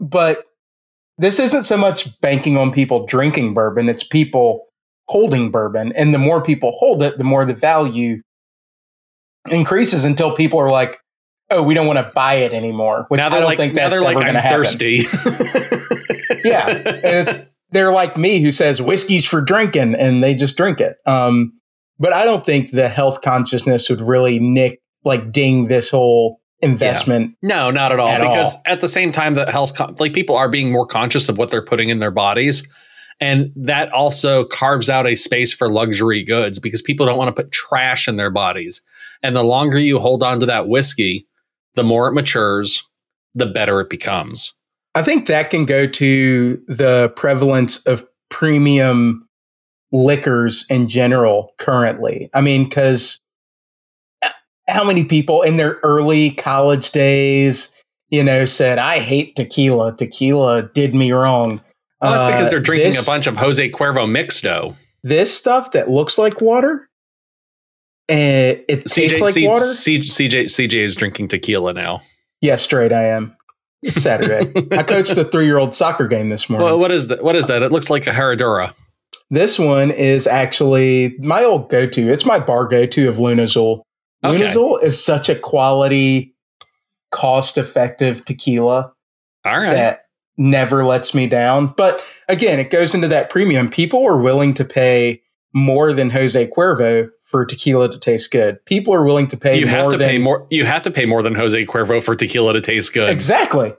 [0.00, 0.44] But
[1.18, 4.66] this isn't so much banking on people drinking bourbon; it's people
[5.08, 8.22] holding bourbon, and the more people hold it, the more the value
[9.50, 10.98] increases until people are like,
[11.50, 13.90] "Oh, we don't want to buy it anymore." Which now I don't like, think that's
[13.90, 14.64] they're like, ever going to happen.
[14.64, 14.96] thirsty.
[16.44, 20.80] yeah, and it's they're like me who says whiskey's for drinking, and they just drink
[20.80, 20.96] it.
[21.06, 21.54] Um,
[21.98, 27.36] but I don't think the health consciousness would really nick like ding this whole investment.
[27.42, 28.08] No, not at all.
[28.08, 28.62] At because all.
[28.66, 31.50] at the same time, that health, con- like people are being more conscious of what
[31.50, 32.66] they're putting in their bodies.
[33.20, 37.42] And that also carves out a space for luxury goods because people don't want to
[37.42, 38.82] put trash in their bodies.
[39.22, 41.28] And the longer you hold on to that whiskey,
[41.74, 42.88] the more it matures,
[43.34, 44.54] the better it becomes.
[44.94, 49.28] I think that can go to the prevalence of premium
[49.92, 52.28] liquors in general currently.
[52.34, 53.20] I mean, because
[54.68, 57.74] how many people in their early college days,
[58.10, 59.96] you know, said, I hate tequila.
[59.96, 61.60] Tequila did me wrong.
[62.00, 64.74] Well, that's because Uh, they're drinking this- a bunch of Jose Cuervo mixto.
[65.02, 66.88] this stuff that looks like water
[68.08, 72.00] and it tastes like C- water C- CJ, CJ is drinking tequila now.
[72.40, 73.36] yeah straight i am
[73.82, 77.22] it's saturday i coached a three-year-old soccer game this morning Well, what is that?
[77.22, 77.62] What is that?
[77.62, 78.74] It looks like a Herradura.
[79.30, 83.82] this one is actually my old go-to it's my bar go-to of lunazul
[84.24, 84.44] Okay.
[84.44, 86.34] lunazul is such a quality
[87.10, 88.92] cost-effective tequila
[89.44, 89.70] All right.
[89.70, 90.06] that
[90.36, 91.74] never lets me down.
[91.76, 93.68] But again, it goes into that premium.
[93.68, 98.64] People are willing to pay more than Jose Cuervo for tequila to taste good.
[98.64, 100.46] People are willing to pay you more have to than pay more.
[100.50, 103.10] You have to pay more than Jose Cuervo for tequila to taste good.
[103.10, 103.74] Exactly.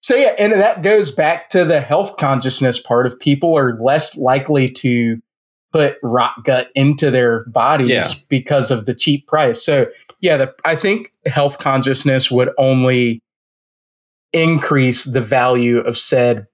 [0.00, 4.16] So yeah, and that goes back to the health consciousness part of people are less
[4.16, 5.20] likely to
[5.72, 8.08] put rot gut into their bodies Yeah.
[8.28, 9.62] because of the cheap price.
[9.64, 9.86] So
[10.20, 13.22] yeah, the, I think health consciousness would only
[14.32, 16.46] increase the value of said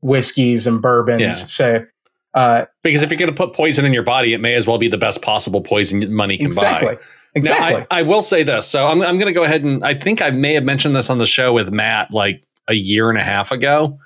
[0.00, 1.20] whiskeys and bourbons.
[1.20, 1.32] Yeah.
[1.32, 1.86] So
[2.34, 4.78] uh, Because if you're going to put poison in your body, it may as well
[4.78, 7.00] be the best possible poison money can exactly, buy.
[7.34, 7.80] exactly.
[7.80, 8.66] Now, I, I will say this.
[8.66, 11.10] So I'm, I'm going to go ahead and I think I may have mentioned this
[11.10, 13.98] on the show with Matt like a year and a half ago.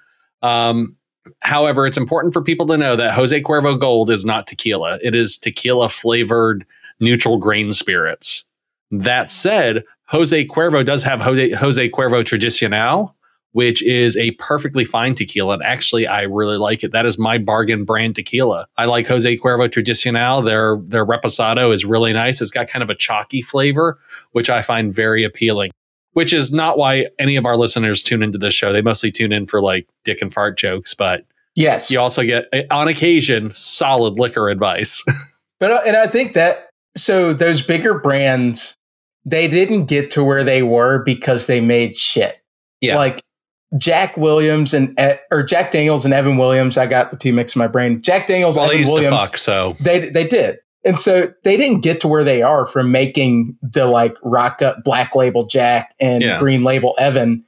[0.42, 0.95] Um,
[1.40, 4.98] however, it's important for people to know that Jose Cuervo Gold is not tequila.
[5.02, 6.66] It is tequila flavored
[7.00, 8.44] neutral grain spirits.
[8.90, 13.12] That said, Jose Cuervo does have Jose, Cuervo Tradicional,
[13.52, 15.54] which is a perfectly fine tequila.
[15.54, 16.92] And actually, I really like it.
[16.92, 18.68] That is my bargain brand tequila.
[18.76, 20.44] I like Jose Cuervo Tradicional.
[20.44, 22.40] Their their reposado is really nice.
[22.40, 23.98] It's got kind of a chalky flavor,
[24.32, 25.72] which I find very appealing.
[26.16, 28.72] Which is not why any of our listeners tune into this show.
[28.72, 31.90] They mostly tune in for like dick and fart jokes, but yes.
[31.90, 35.04] you also get, eh, on occasion, solid liquor advice.
[35.58, 38.76] But uh, and I think that so those bigger brands
[39.24, 42.36] they didn't get to where they were because they made shit.
[42.80, 42.96] Yeah.
[42.96, 43.22] Like
[43.76, 46.78] Jack Williams and E- or Jack Daniels and Evan Williams.
[46.78, 48.00] I got the two mixed in my brain.
[48.02, 49.16] Jack Daniels, well, Evan Williams.
[49.16, 50.58] fuck, so They they did.
[50.86, 54.84] And so they didn't get to where they are from making the like rock up
[54.84, 56.38] black label Jack and Yeah.
[56.38, 57.44] green label Evan.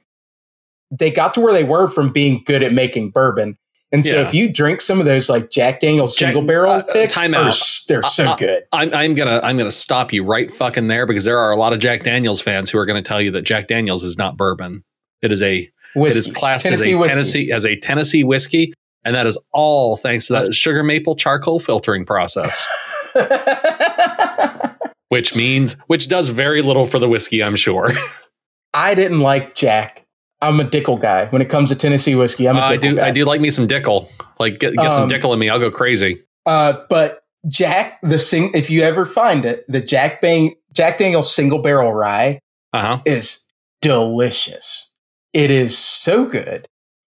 [0.91, 3.57] They got to where they were from being good at making bourbon.
[3.91, 4.27] And so Yeah.
[4.27, 7.33] if you drink some of those like Jack Daniels Jack- single barrel uh, picks, time
[7.33, 7.57] out.
[7.87, 8.63] they're so Uh, uh, good.
[8.71, 11.73] I'm, I'm gonna I'm gonna stop you right fucking there because there are a lot
[11.73, 14.35] of Jack Daniels fans who are going to tell you that Jack Daniels is not
[14.37, 14.83] bourbon.
[15.21, 16.17] It is a Whiskey.
[16.17, 17.13] it is classed Tennessee as a whiskey.
[17.13, 18.73] Tennessee as a Tennessee whiskey,
[19.05, 22.63] and that is all thanks to that sugar maple charcoal filtering process.
[25.09, 27.89] which means which does very little for the whiskey, I'm sure.
[28.73, 30.05] I didn't like Jack.
[30.41, 31.25] I'm a Dickel guy.
[31.27, 33.07] When it comes to Tennessee whiskey, I'm a Uh, I do guy.
[33.07, 34.09] I do like me some Dickel.
[34.39, 36.19] Like get, get some Um, Dickel in me, I'll go crazy.
[36.45, 41.33] Uh, but Jack, the sing, if you ever find it, the Jack Bang, Jack Daniel's
[41.33, 42.39] single barrel rye
[42.73, 43.01] Uh-huh.
[43.05, 43.45] is
[43.81, 44.91] delicious.
[45.33, 46.67] It is so good.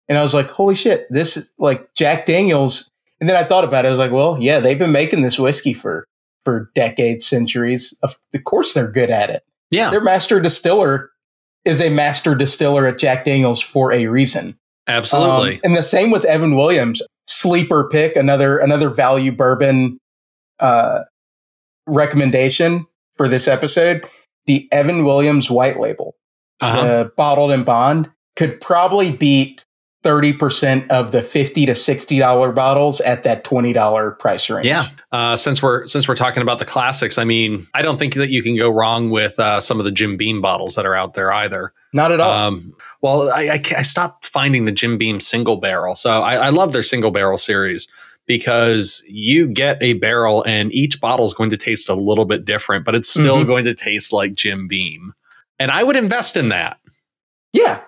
[0.09, 2.89] And I was like, holy shit, this is like Jack Daniels.
[3.19, 3.89] And then I thought about it.
[3.89, 6.05] I was like, well, yeah, they've been making this whiskey for,
[6.45, 7.97] for decades, centuries.
[8.03, 9.43] Of course they're good at it.
[9.71, 9.89] Yeah.
[9.89, 11.11] Their master distiller
[11.65, 14.57] is a master distiller at Jack Daniels for a reason.
[14.87, 15.55] Absolutely.
[15.55, 19.99] Um, and the same with Evan Williams, sleeper pick, another another value bourbon
[20.59, 21.01] uh,
[21.85, 24.05] recommendation for this episode.
[24.45, 26.15] The Evan Williams White Label,
[26.61, 26.83] uh-huh.
[26.83, 29.65] the bottled and bond, could probably beat
[30.03, 34.67] thirty percent of the fifty to sixty dollar bottles at that twenty dollar price range.
[34.67, 34.85] Yeah.
[35.11, 38.29] Uh, since we're since we're talking about the classics, I mean, I don't think that
[38.29, 41.13] you can go wrong with uh, some of the Jim Beam bottles that are out
[41.13, 41.73] there either.
[41.93, 42.31] not at all.
[42.31, 46.49] Um, well, I, I, I stopped finding the Jim Beam single barrel, so I, I
[46.49, 47.87] love their single barrel series
[48.27, 52.43] because you get a barrel and each bottle is going to taste a little bit
[52.43, 53.47] different, but it's still Mhm.
[53.47, 55.13] going to taste like Jim Beam,
[55.57, 56.77] and I would invest in that.
[57.53, 57.81] yeah,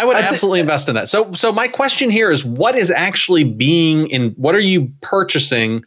[0.00, 1.10] I would I absolutely invest in that.
[1.10, 4.30] So, so my question here is, what is actually being in?
[4.30, 5.84] What are you purchasing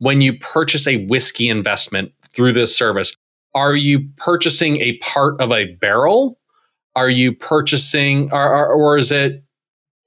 [0.00, 3.16] when you purchase a whiskey investment through this service?
[3.54, 6.38] Are you purchasing a part of a barrel?
[6.94, 9.44] Are you purchasing, or, or, or is it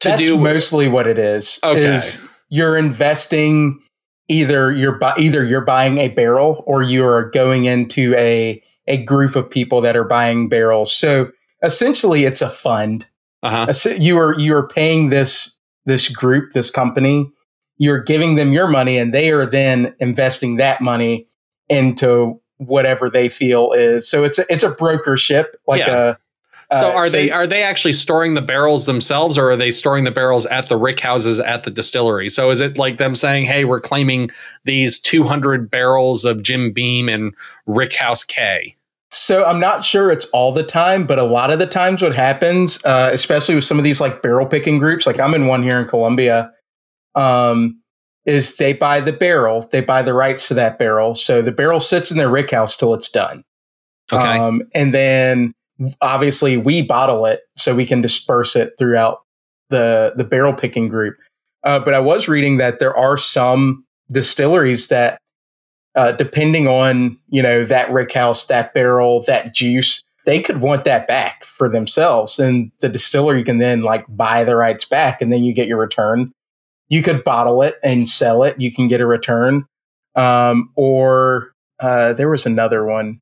[0.02, 0.38] to that's do?
[0.38, 1.60] mostly what it is.
[1.64, 1.96] Okay.
[1.96, 3.80] is you're investing
[4.28, 9.36] either you're bu- either you're buying a barrel or you're going into a a group
[9.36, 10.94] of people that are buying barrels.
[10.94, 11.32] So
[11.64, 13.08] essentially, it's a fund.
[13.48, 13.94] Uh-huh.
[14.00, 15.56] You are you are paying this
[15.86, 17.32] this group, this company.
[17.78, 21.28] You're giving them your money, and they are then investing that money
[21.70, 24.10] into whatever they feel is.
[24.10, 26.10] So it's a it's a brokership, like Yeah.
[26.10, 26.18] a.
[26.70, 30.04] So uh, are they are they actually storing the barrels themselves, or are they storing
[30.04, 32.28] the barrels at the rick houses at the distillery?
[32.30, 34.32] So is it like them saying, "Hey, we're claiming
[34.66, 37.34] these 200 barrels of Jim Beam and
[37.68, 38.76] Rick House K"?
[39.18, 42.16] So I'm not sure it's all the time, but a lot of the times what
[42.16, 45.64] happens, uh, especially with some of these like barrel picking groups, like I'm in one
[45.64, 46.52] here in Columbia,
[47.16, 47.82] um,
[48.26, 51.16] is they buy the barrel, they buy the rights to that barrel.
[51.16, 53.44] So the barrel sits in their rick house till it's done.
[54.12, 54.38] Okay.
[54.38, 55.54] Um, and then
[56.02, 59.20] obviously we bottle it so we can disperse it throughout
[59.70, 61.16] the the barrel picking group.
[61.64, 65.20] Uh, but I was reading that there are some distilleries that,
[65.98, 70.84] uh, depending on you know that rick house, that barrel, that juice, they could want
[70.84, 75.34] that back for themselves, and the distillery can then like buy the rights back, and
[75.34, 76.32] then you get your return.
[76.88, 78.62] You could bottle it and sell it.
[78.62, 79.66] You can get a return,
[80.16, 83.20] um, or uh, there was another one.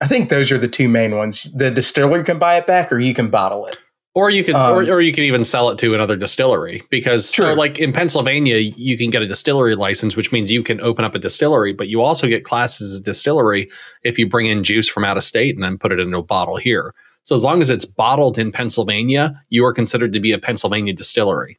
[0.00, 1.44] I think those are the two main ones.
[1.52, 3.78] The distiller can buy it back, or you can bottle it.
[4.16, 7.28] Or you could, Um, or, or you could even sell it to another distillery because,
[7.28, 11.04] so like in Pennsylvania, you can get a distillery license, which means you can open
[11.04, 13.68] up a distillery, but you also get classed as a distillery
[14.04, 16.22] if you bring in juice from out of state and then put it into a
[16.22, 16.94] bottle here.
[17.24, 20.92] So as long as it's bottled in Pennsylvania, you are considered to be a Pennsylvania
[20.92, 21.58] distillery,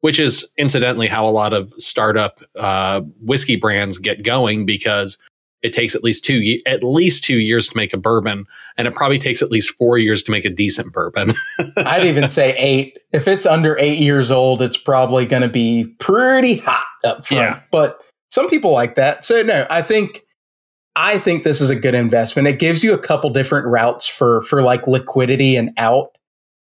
[0.00, 5.16] which is incidentally how a lot of startup uh, whiskey brands get going because
[5.64, 8.46] it takes at least two at least two years to make a bourbon,
[8.76, 11.32] and it probably takes at least four years to make a decent bourbon.
[11.78, 12.98] I'd even say eight.
[13.12, 17.56] If it's under eight years old, it's probably going to be pretty hot up front.
[17.56, 17.60] Yeah.
[17.72, 19.24] But some people like that.
[19.24, 20.22] So no, I think
[20.94, 22.46] I think this is a good investment.
[22.46, 26.08] It gives you a couple different routes for for like liquidity and out.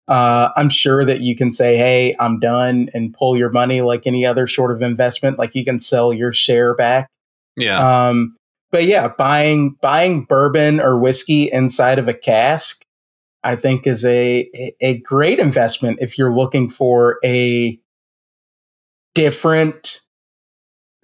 [0.09, 4.07] Uh, I'm sure that you can say, "Hey, I'm done," and pull your money like
[4.07, 5.39] any other sort of investment.
[5.39, 7.09] Like you can sell your share back.
[7.57, 8.09] yeah.
[8.09, 8.37] Um,
[8.71, 12.83] but yeah, buying buying bourbon or whiskey inside of a cask,
[13.43, 14.49] I think is a
[14.81, 17.79] a- great investment if you're looking for a
[19.15, 20.01] different,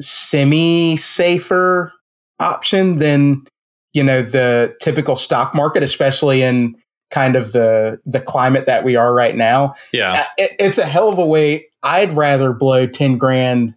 [0.01, 1.93] semi safer
[2.39, 3.47] option than
[3.93, 6.77] you know the typical stock market, especially in
[7.11, 9.73] kind of the the climate that we are right now.
[9.93, 10.13] Yeah.
[10.13, 11.67] Uh, it- it's a hell of a way.
[11.83, 13.75] I'd rather blow ten grand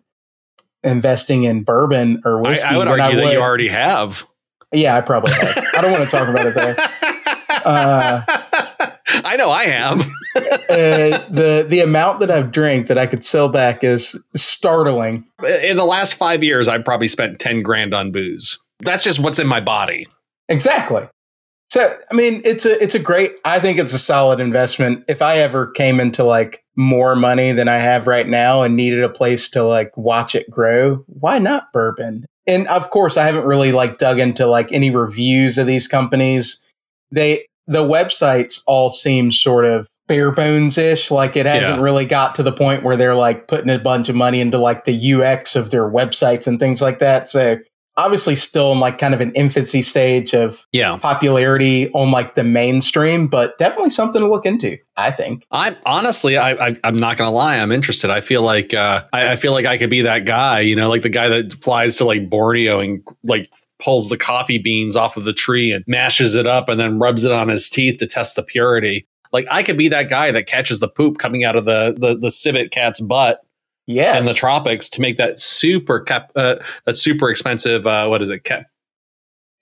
[0.84, 2.66] investing in bourbon or whiskey.
[2.68, 4.26] I would argue that would- you already have.
[4.72, 5.58] Yeah, I probably have.
[5.78, 6.76] I don't want to talk about it though.
[7.66, 8.22] Uh,
[9.26, 10.08] I know I have.
[10.70, 15.26] Uh, the the amount that I've drank that I could sell back is startling.
[15.64, 18.58] In the last five years, I've probably spent 10 grand on booze.
[18.80, 20.08] That's just what's in my body.
[20.48, 21.08] Exactly.
[21.70, 23.32] So I mean, it's a it's a great.
[23.46, 25.06] I think it's a solid investment.
[25.08, 29.04] If I ever came into like more money than I have right now and needed
[29.04, 32.26] a place to like watch it grow, why not bourbon?
[32.48, 36.60] and of course, I haven't really like dug into like any reviews of these companies.
[37.12, 41.12] They the websites all seem sort of bare bones ish.
[41.12, 41.84] Like it hasn't Yeah.
[41.84, 44.86] really got to the point where they're like putting a bunch of money into like
[44.86, 47.30] the UX of their websites and things like that.
[47.30, 47.60] So
[48.00, 50.98] obviously still in like kind of an infancy stage of Yeah.
[50.98, 55.46] popularity on like the mainstream, but definitely something to look into, I think.
[55.52, 58.10] I'm honestly, I, I I'm not gonna lie, I'm interested.
[58.10, 60.90] I feel like uh, I, I feel like I could be that guy, you know,
[60.90, 65.18] like the guy that flies to like Borneo and like pulls the coffee beans off
[65.18, 68.08] of the tree and mashes it up and then rubs it on his teeth to
[68.08, 69.08] test the purity.
[69.32, 72.18] Like I could be that guy that catches the poop coming out of the the,
[72.18, 73.42] the civet cat's butt
[73.92, 74.20] Yes.
[74.20, 78.30] in the tropics to make that super cap uh, that super expensive uh, what is
[78.30, 78.66] it cap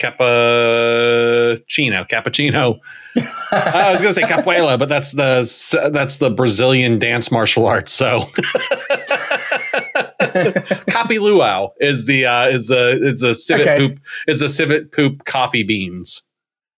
[0.02, 2.80] cappuccino cappuccino
[3.52, 7.92] I was going to say capoeira, but that's the that's the Brazilian dance martial arts.
[7.92, 8.20] So,
[10.90, 13.78] Kopi Luwak is the uh, is the is the civet Okay.
[13.78, 16.24] poop is the civet poop coffee beans.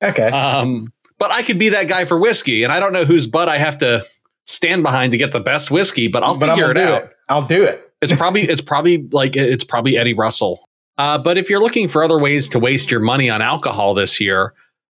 [0.01, 0.27] okay.
[0.27, 3.49] Um, but I could be that guy for whiskey, and I don't know whose butt
[3.49, 4.05] I have to
[4.45, 7.03] stand behind to get the best whiskey, but I'll but figure it out.
[7.03, 7.11] it.
[7.29, 7.91] I'll do it.
[8.01, 10.67] It's probably it's probably like it's probably Eddie Russell.
[10.97, 14.19] Uh, but if you're looking for other ways to waste your money on alcohol this
[14.19, 14.53] year,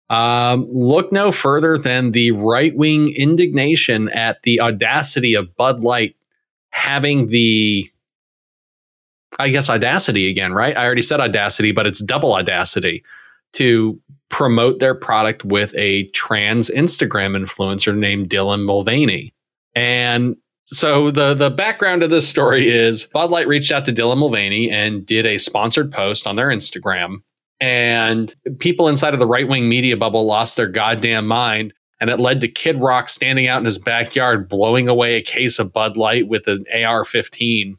[0.09, 6.15] um, look no further than the right wing indignation at the audacity of Bud Light
[6.71, 7.89] having the,
[9.39, 10.75] I guess, audacity again, right?
[10.75, 13.03] I already said audacity, but it's double audacity
[13.53, 19.33] to promote their product with a trans Instagram influencer named Dylan Mulvaney.
[19.75, 20.35] And
[20.65, 24.69] so the the background of this story is Bud Light reached out to Dylan Mulvaney
[24.69, 27.17] and did a sponsored post on their Instagram.
[27.59, 31.73] And people inside of the right wing media bubble lost their goddamn mind.
[32.01, 35.59] And it led to Kid Rock standing out in his backyard, blowing away a case
[35.59, 37.77] of Bud Light with an AR 15.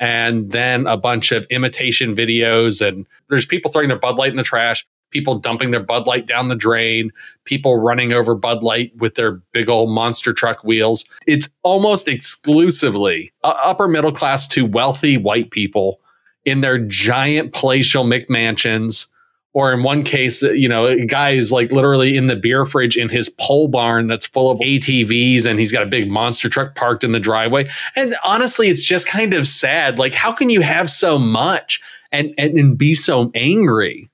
[0.00, 2.86] And then a bunch of imitation videos.
[2.86, 6.26] And there's people throwing their Bud Light in the trash, people dumping their Bud Light
[6.26, 7.10] down the drain,
[7.44, 11.04] people running over Bud Light with their big old monster truck wheels.
[11.26, 16.00] It's almost exclusively upper middle class to wealthy white people
[16.44, 19.06] in their giant palatial McMansions.
[19.54, 22.64] Or in one case, uh, you know, a guy is like literally in the beer
[22.64, 26.48] fridge in his pole barn that's full of ATVs and he's got a big monster
[26.48, 27.68] truck parked in the driveway.
[27.96, 29.98] And honestly, it's just kind of sad.
[29.98, 31.80] Like, how can you have so much
[32.12, 34.08] and, and, and be so angry?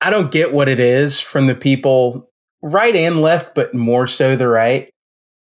[0.00, 2.30] I don't get what it is from the people
[2.62, 4.92] right and left, but more so the right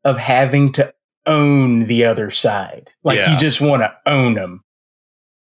[0.05, 0.93] of having to
[1.27, 2.91] own the other side.
[3.05, 3.33] Like Yeah.
[3.33, 4.63] you just want to own them.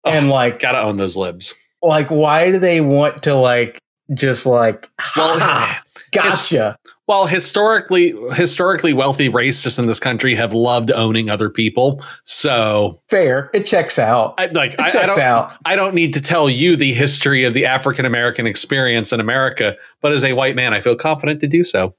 [0.04, 1.54] And like, Gotta own those libs.
[1.82, 3.78] like, why do they want to like
[4.14, 6.76] just like, Well, ha, gotcha?
[7.08, 12.02] Well, historically, historically wealthy racists in this country have loved owning other people.
[12.24, 13.50] So, Fair.
[13.52, 14.34] It checks out.
[14.38, 15.54] I, like, It I, I checks don't, out.
[15.64, 19.76] I don't need to tell you the history of the African American experience in America,
[20.00, 21.94] but as a white man, I feel confident to do so.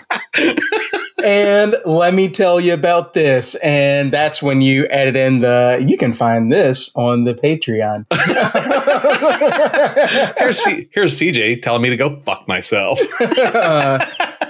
[1.24, 3.56] and let me tell you about this.
[3.56, 8.06] And that's when you edit in the, you can find this on the Patreon.
[10.38, 13.00] Here's, C- here's CJ telling me to go fuck myself.
[13.20, 13.98] Uh,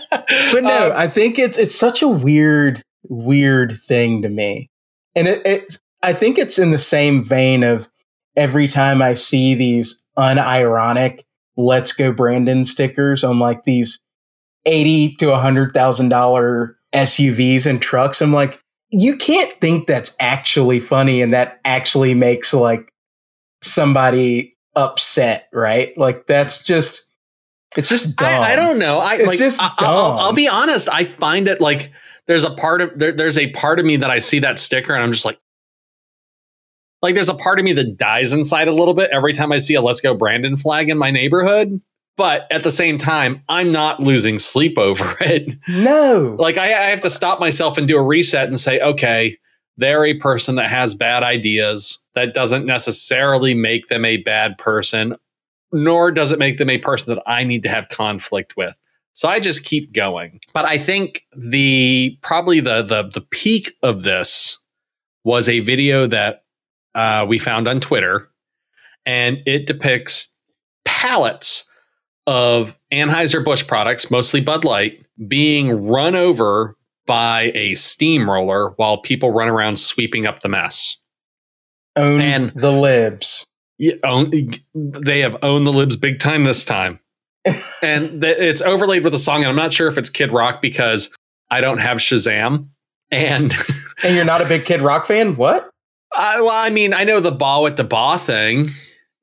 [0.09, 4.69] but no, Um, I think it's it's such a weird, weird thing to me,
[5.15, 7.87] and it, it's I think it's in the same vein of
[8.35, 11.21] every time I see these unironic
[11.57, 13.99] "Let's Go Brandon" stickers on like these
[14.65, 20.15] eighty to a hundred thousand dollar SUVs and trucks, I'm like, you can't think that's
[20.19, 22.91] actually funny and that actually makes like
[23.61, 25.97] somebody upset, right?
[25.97, 27.07] Like that's just.
[27.75, 28.43] It's just dumb.
[28.43, 28.99] I, I don't know.
[28.99, 29.39] I It's like.
[29.39, 30.19] just I, I'll, dumb.
[30.19, 30.87] I'll be honest.
[30.89, 31.91] I find it like
[32.27, 34.93] there's a part of there, there's a part of me that I see that sticker
[34.93, 35.39] and I'm just like,
[37.01, 39.57] like there's a part of me that dies inside a little bit every time I
[39.57, 41.81] see a "Let's Go Brandon" flag in my neighborhood.
[42.15, 45.57] But at the same time, I'm not losing sleep over it.
[45.67, 46.35] No.
[46.39, 49.37] Like I, I have to stop myself and do a reset and say, okay,
[49.77, 51.99] they're a person that has bad ideas.
[52.13, 55.15] That doesn't necessarily make them a bad person,
[55.71, 58.75] nor does it make them a person that I need to have conflict with.
[59.13, 60.39] So I just keep going.
[60.53, 64.57] But I think the probably the the the peak of this
[65.23, 66.43] was a video that
[66.95, 68.29] uh, we found on Twitter,
[69.05, 70.29] and it depicts
[70.83, 71.69] pallets
[72.27, 79.31] of Anheuser Busch products, mostly Bud Light, being run over by a steamroller while people
[79.31, 80.97] run around sweeping up the mess.
[81.95, 83.45] Own And- the libs.
[84.03, 84.31] Own,
[84.73, 86.99] they have owned the libs big time this time.
[87.83, 90.61] and th- it's overlaid with a song, and I'm not sure if it's Kid Rock
[90.61, 91.13] because
[91.51, 92.67] I don't have Shazam.
[93.11, 93.53] And
[94.03, 95.35] And you're not a big Kid Rock fan?
[95.35, 95.69] What?
[96.15, 98.67] Uh, well, I mean, I know the ball with the ball thing,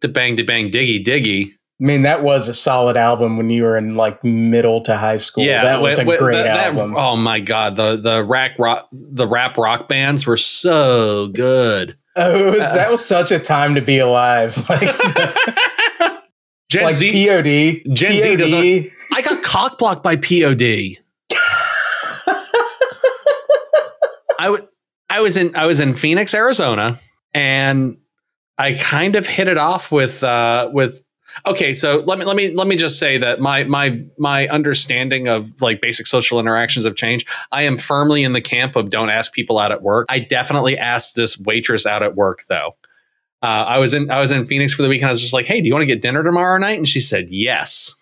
[0.00, 1.52] the bang to bang diggy diggy.
[1.80, 5.16] I mean, that was a solid album when you were in like middle to high
[5.16, 5.44] school.
[5.44, 6.94] Yeah, that was a wait, great that- that- album.
[6.96, 11.96] oh my god, the the rack rock, the rap rock bands were so good.
[12.16, 14.56] Oh, it was, uh, that was such a time to be alive.
[14.68, 16.10] Like,
[16.70, 17.96] Gen like Z, POD.
[17.96, 18.38] Gen Z POD.
[18.38, 20.98] doesn't- I got cockblocked by POD.
[24.38, 24.66] I w-
[25.10, 26.98] I was in I was in Phoenix, Arizona,
[27.34, 27.98] and
[28.56, 31.02] I kind of hit it off with uh, with.
[31.46, 35.28] Okay, so let me let me let me just say that my my my understanding
[35.28, 37.26] of like basic social interactions have changed.
[37.52, 40.06] I am firmly in the camp of don't ask people out at work.
[40.10, 42.76] I definitely asked this waitress out at work though.
[43.42, 45.08] Uh, I was in I was in Phoenix for the weekend.
[45.08, 47.00] I was just like, "Hey, do you want to get dinner tomorrow night?" And she
[47.00, 47.94] said, "Yes."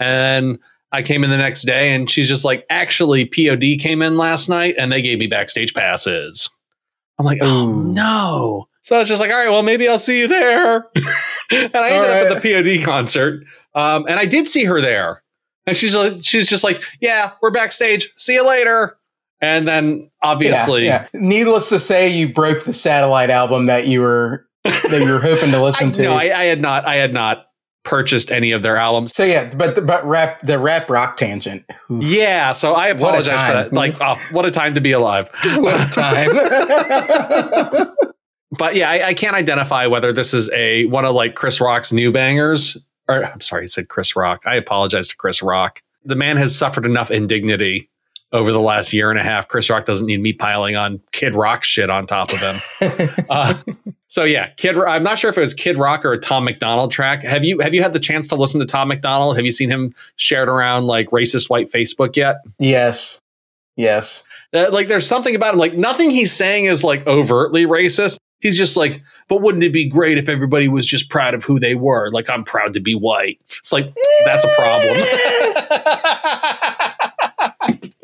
[0.00, 0.58] And
[0.90, 4.48] I came in the next day, and she's just like, "Actually, POD came in last
[4.48, 6.50] night, and they gave me backstage passes."
[7.18, 10.18] I'm like, "Oh no!" So I was just like, "All right, well, maybe I'll see
[10.18, 10.88] you there."
[11.50, 13.44] and I ended All up at the POD concert,
[13.74, 15.22] um, and I did see her there.
[15.66, 18.10] And she's like, she's just like, "Yeah, we're backstage.
[18.16, 18.96] See you later."
[19.40, 21.20] And then obviously, Yeah, yeah.
[21.20, 25.52] Needless to say, you broke the satellite album that you were that you were hoping
[25.52, 26.02] to listen I, to.
[26.02, 26.86] no, I, I had not.
[26.86, 27.44] I had not
[27.84, 29.14] purchased any of their albums.
[29.14, 31.64] so yeah, but but rap the rap rock tangent.
[31.90, 33.72] Ooh, Yeah, so I apologize for that.
[33.72, 35.30] Like, oh, what a time to be alive.
[35.56, 36.28] What a time.
[38.58, 41.92] But yeah, I, I can't identify whether this is a one of like Chris Rock's
[41.92, 42.76] new bangers.
[43.08, 44.42] Or I'm sorry, I said Chris Rock.
[44.46, 45.80] I apologize to Chris Rock.
[46.04, 47.88] The man has suffered enough indignity
[48.32, 49.48] over the last year and a half.
[49.48, 53.08] Chris Rock doesn't need me piling on Kid Rock shit on top of him.
[53.30, 53.54] uh,
[54.06, 54.76] so yeah, Kid.
[54.78, 57.22] I'm not sure if it was Kid Rock or a Tom McDonald track.
[57.22, 59.36] Have you have you had the chance to listen to Tom McDonald?
[59.36, 62.36] Have you seen him shared around like racist white Facebook yet?
[62.58, 63.20] yes.
[63.76, 64.24] Yes.
[64.52, 68.56] Uh, like there's something about him like nothing he's saying is like overtly racist he's
[68.56, 71.74] just like but wouldn't it be great if everybody was just proud of who they
[71.74, 73.92] were like i'm proud to be white it's like
[74.24, 75.04] that's a problem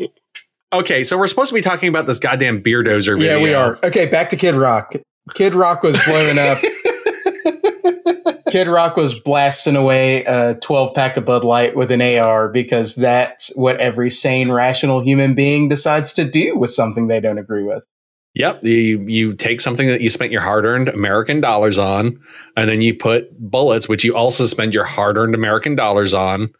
[0.72, 3.78] okay so we're supposed to be talking about this goddamn Beerdozer video Yeah, we are.
[3.82, 4.94] Okay, back to Kid Rock.
[5.34, 6.58] Kid Rock was blowing up.
[8.50, 12.94] Kid Rock was blasting away a 12 pack of Bud Light with an AR because
[12.94, 17.64] that's what every sane, rational human being decides to do with something they don't agree
[17.64, 17.86] with.
[18.34, 18.64] Yep.
[18.64, 22.18] You you take something that you spent your hard earned American dollars on,
[22.56, 26.50] and then you put bullets, which you also spend your hard earned American dollars on,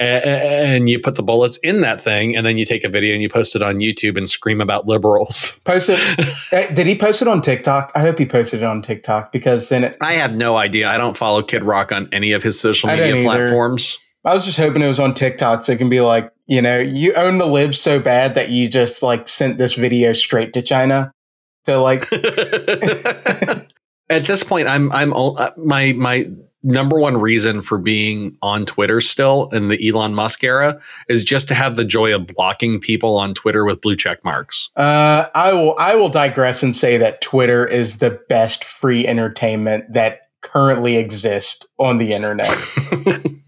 [0.00, 2.88] a- a- and you put the bullets in that thing, and then you take a
[2.88, 5.60] video and you post it on YouTube and scream about liberals.
[5.66, 6.74] Post it.
[6.76, 7.92] did he post it on TikTok?
[7.94, 10.88] I hope he posted it on TikTok because then it, I have no idea.
[10.88, 13.98] I don't follow Kid Rock on any of his social media platforms.
[14.24, 16.78] I was just hoping it was on TikTok so it can be like, you know,
[16.78, 20.62] you own the libs so bad that you just like sent this video straight to
[20.62, 21.12] China
[21.64, 22.06] to like
[24.08, 26.30] At this point, I'm I'm uh, my my
[26.62, 31.48] number one reason for being on Twitter still in the Elon Musk era is just
[31.48, 34.70] to have the joy of blocking people on Twitter with blue check marks.
[34.76, 35.74] Uh, I will.
[35.78, 41.66] I will digress and say that Twitter is the best free entertainment that currently exists
[41.78, 42.46] on the internet.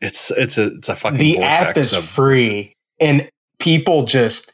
[0.00, 3.28] it's it's a it's a fucking the app is of- free, and
[3.58, 4.52] people just.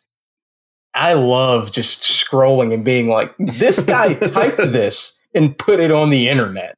[0.94, 6.11] I love just scrolling and being like, "This guy typed this and put it on
[6.11, 6.74] the internet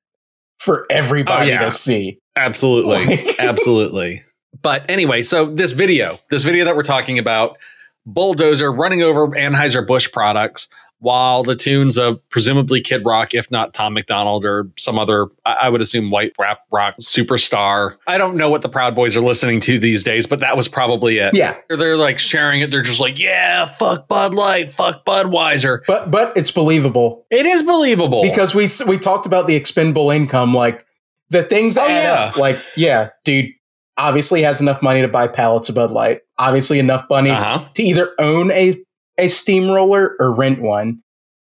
[0.61, 1.65] for everybody Oh, yeah.
[1.65, 3.07] to see." Absolutely.
[3.07, 4.23] Like- Absolutely.
[4.63, 7.59] But anyway, so this video, this video that we're talking about,
[8.07, 10.69] bulldozer running over Anheuser-Busch products
[11.05, 15.69] while the tunes of presumably Kid Rock, if not Tom McDonald or some other, I
[15.69, 17.97] would assume white rap rock superstar.
[18.07, 20.67] I don't know what the Proud Boys are listening to these days, but that was
[20.67, 21.37] probably it.
[21.37, 22.71] Yeah, They're, like sharing it.
[22.71, 25.81] They're just like, yeah, fuck Bud Light, fuck Budweiser.
[25.87, 28.23] but but it's believable It is believable.
[28.23, 30.87] because we we talked about the expendable income, like
[31.29, 32.31] the things Oh, yeah.
[32.31, 32.39] up.
[32.39, 33.51] Like, yeah, dude,
[33.99, 36.23] obviously has enough money to buy pallets of Bud Light.
[36.39, 37.69] Obviously, enough money uh-huh.
[37.75, 38.83] to either own a
[39.19, 41.03] a steamroller or rent one,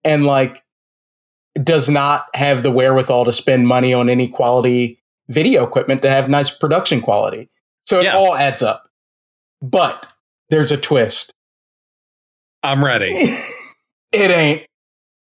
[0.03, 0.61] and like
[1.61, 4.99] does not have the wherewithal to spend money on any quality
[5.29, 7.49] video equipment to have nice production quality.
[7.85, 8.15] So it Yeah.
[8.17, 8.89] all adds up.
[9.61, 10.05] But
[10.49, 11.31] there's a twist.
[12.61, 13.09] I'm ready.
[14.11, 14.65] it ain't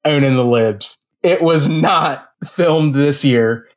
[0.06, 0.98] owning the libs.
[1.24, 3.68] It was not filmed this year.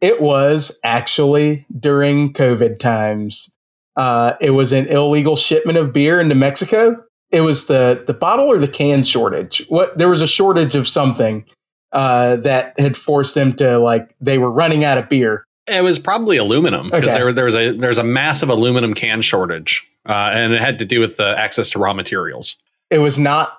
[0.00, 3.54] It was actually during COVID times.
[3.96, 7.02] Uh, it was an illegal shipment of beer into Mexico.
[7.30, 9.64] It was the the bottle or the can shortage.
[9.68, 11.44] What there was a shortage of something
[11.92, 15.44] uh, that had forced them to like they were running out of beer.
[15.66, 17.14] It was probably aluminum because Okay.
[17.14, 20.84] there, there was a there's a massive aluminum can shortage, uh, and it had to
[20.84, 22.56] do with the access to raw materials.
[22.90, 23.56] It was not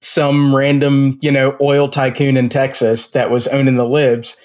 [0.00, 4.36] some random, you know, oil tycoon in Texas that was owning the libs.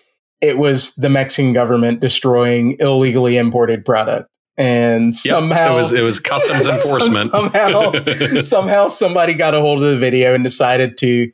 [0.41, 4.29] It was the Mexican government destroying illegally imported product.
[4.57, 7.29] And Yep, somehow it was it was customs enforcement.
[7.31, 11.31] somehow somehow somebody got a hold of the video and decided to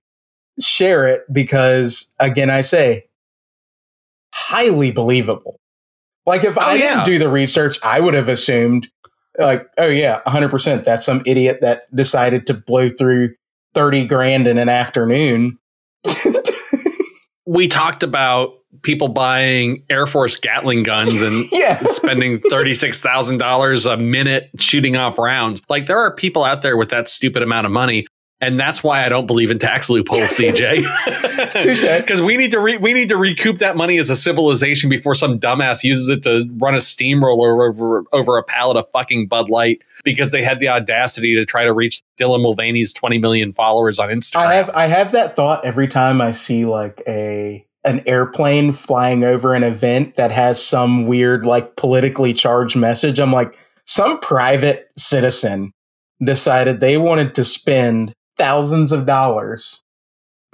[0.60, 3.06] share it because again I say
[4.34, 5.60] highly believable.
[6.26, 8.88] Like if oh, I Oh, didn't do the research, I would have assumed
[9.38, 13.36] like, oh yeah, 100% that's some idiot that decided to blow through
[13.74, 15.58] 30 grand in an afternoon.
[17.46, 21.80] we talked about people buying Air Force Gatling guns and yeah.
[21.84, 25.62] spending $36,000 a minute shooting off rounds.
[25.70, 28.08] Like there are people out there with that stupid amount of money.
[28.42, 31.62] And that's why I don't believe in tax loopholes, CJ.
[31.62, 32.02] Touche.
[32.02, 35.16] Because we need to re- we need to recoup that money as a civilization before
[35.16, 39.50] some dumbass uses it to run a steamroller over over a pallet of fucking Bud
[39.50, 43.98] Light because they had the audacity to try to reach Dylan Mulvaney's 20 million followers
[43.98, 44.48] on Instagram.
[44.48, 49.24] I have I have that thought every time I see like a an airplane flying
[49.24, 53.20] over an event that has some weird like politically charged message.
[53.20, 55.74] I'm like, some private citizen
[56.24, 59.82] decided they wanted to spend thousands of dollars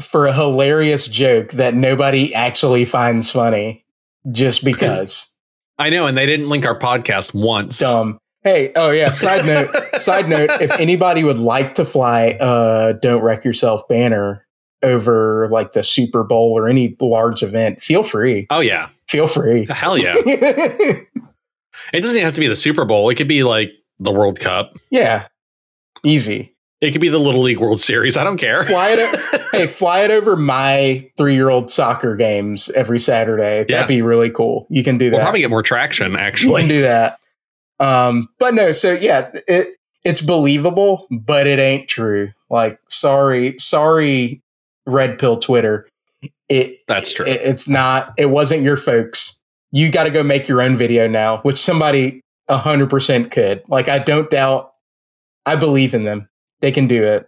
[0.02, 3.86] for a hilarious joke that nobody actually finds funny
[4.32, 5.34] just because.
[5.78, 7.80] I know, and they didn't link our podcast once.
[7.80, 8.18] Dumb.
[8.44, 9.70] Hey, oh yeah, side note,
[10.02, 14.46] side note, if anybody would like to fly uh don't wreck yourself banner
[14.84, 18.48] over like the Super Bowl or any large event, feel free.
[18.50, 19.66] Oh yeah, Feel free.
[19.70, 20.14] hell yeah!
[20.26, 21.08] it
[21.94, 23.10] doesn't even have to be the Super Bowl.
[23.10, 24.76] It could be like the World Cup.
[24.92, 25.28] yeah.
[26.06, 26.56] Easy.
[26.80, 28.16] It could be the Little League World Series.
[28.16, 28.64] I don't care.
[28.64, 33.66] Fly it o- hey, fly it over my three year old soccer games every Saturday.
[33.68, 33.78] Yeah.
[33.80, 34.66] That'd be really cool.
[34.70, 35.18] You can do that.
[35.18, 36.16] We'll probably get more traction.
[36.16, 37.20] Actually, you can do that.
[37.82, 39.76] Um, but no, so yeah, it
[40.06, 42.30] it's believable, but it ain't true.
[42.50, 44.42] Like, sorry, sorry,
[44.86, 45.88] red pill Twitter.
[46.48, 47.26] It That's true.
[47.26, 48.14] It, it's not.
[48.18, 49.40] It wasn't your folks.
[49.72, 53.64] You got to go make your own video now, which somebody a hundred percent could.
[53.68, 54.74] Like, I don't doubt.
[55.46, 56.28] I believe in them.
[56.60, 57.28] They can do it.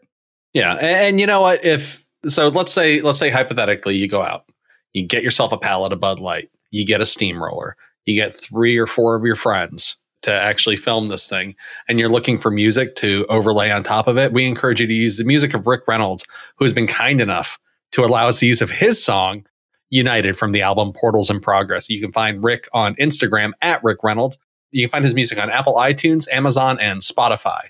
[0.54, 1.64] Yeah, and, and you know what?
[1.64, 4.46] If so, let's say let's say hypothetically, you go out,
[4.94, 8.78] you get yourself a pallet of Bud Light, you get a steamroller, you get three
[8.78, 11.56] or four of your friends to actually film this thing,
[11.88, 14.34] and you're looking for music to overlay on top of it.
[14.34, 16.26] We encourage you to use the music of Rick Reynolds,
[16.58, 17.58] who has been kind enough
[17.94, 19.46] to allow us the use of his song.
[19.94, 21.90] United from the album Portals in Progress.
[21.90, 24.38] You can find Rick on Instagram at Rick Reynolds.
[24.72, 27.64] You can find his music on Apple iTunes, Amazon, and Spotify.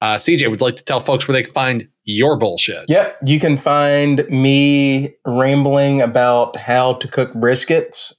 [0.00, 2.84] Uh, CJ, would like to tell folks where they can find your bullshit?
[2.88, 3.18] Yep.
[3.24, 8.14] You can find me rambling about how to cook briskets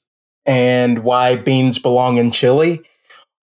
[0.45, 2.81] and why beans belong in chili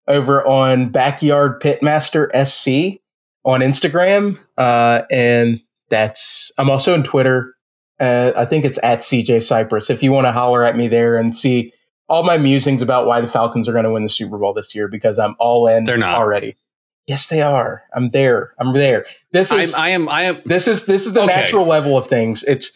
[0.07, 2.99] over on Backyard Pitmaster SC
[3.45, 4.37] on Instagram.
[4.57, 7.55] Uh, and that's, I'm also on Twitter.
[7.99, 9.89] Uh, I think it's at CJ Cypress.
[9.89, 11.71] If you want to holler at me there and see
[12.09, 14.75] all my musings about why the Falcons are going to win the Super Bowl this
[14.75, 16.15] year, because I'm all in They're not.
[16.15, 16.55] already.
[17.07, 17.83] Yes, they are.
[17.93, 18.53] I'm there.
[18.59, 19.05] I'm there.
[19.31, 20.07] This I'm, is I am.
[20.09, 20.41] I am.
[20.45, 21.35] this is this is the Okay.
[21.35, 22.43] natural level of things.
[22.43, 22.71] It's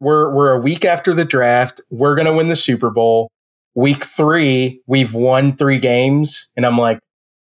[0.00, 1.80] we're we're a week after the draft.
[1.90, 3.30] We're gonna win the Super Bowl.
[3.74, 7.00] Week three, we've won three games, and I'm like,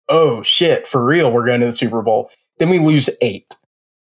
[0.10, 2.30] oh shit, for real, we're going to the Super Bowl.
[2.58, 3.56] Then we lose eight,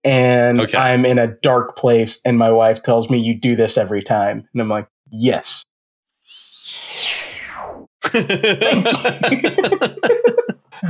[0.05, 0.79] and Okay.
[0.79, 2.21] I'm in a dark place.
[2.25, 5.64] And my wife tells me you do this every time, and I'm like, yes.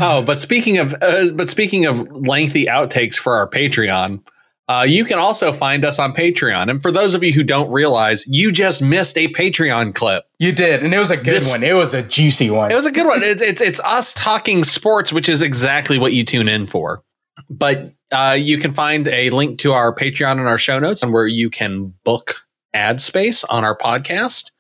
[0.00, 4.22] oh, but speaking of, uh, but speaking of lengthy outtakes for our Patreon,
[4.68, 6.70] uh, you can also find us on Patreon.
[6.70, 10.24] And for those of you who don't realize, you just missed a Patreon clip.
[10.38, 11.62] You did, and it was a good This- one.
[11.62, 12.70] It was a juicy one.
[12.72, 13.22] It was a good one.
[13.22, 17.02] It's, it's it's us talking sports, which is exactly what you tune in for.
[17.48, 21.12] But uh, you can find a link to our Patreon in our show notes, and
[21.12, 22.36] where you can book
[22.74, 24.50] ad space on our podcast.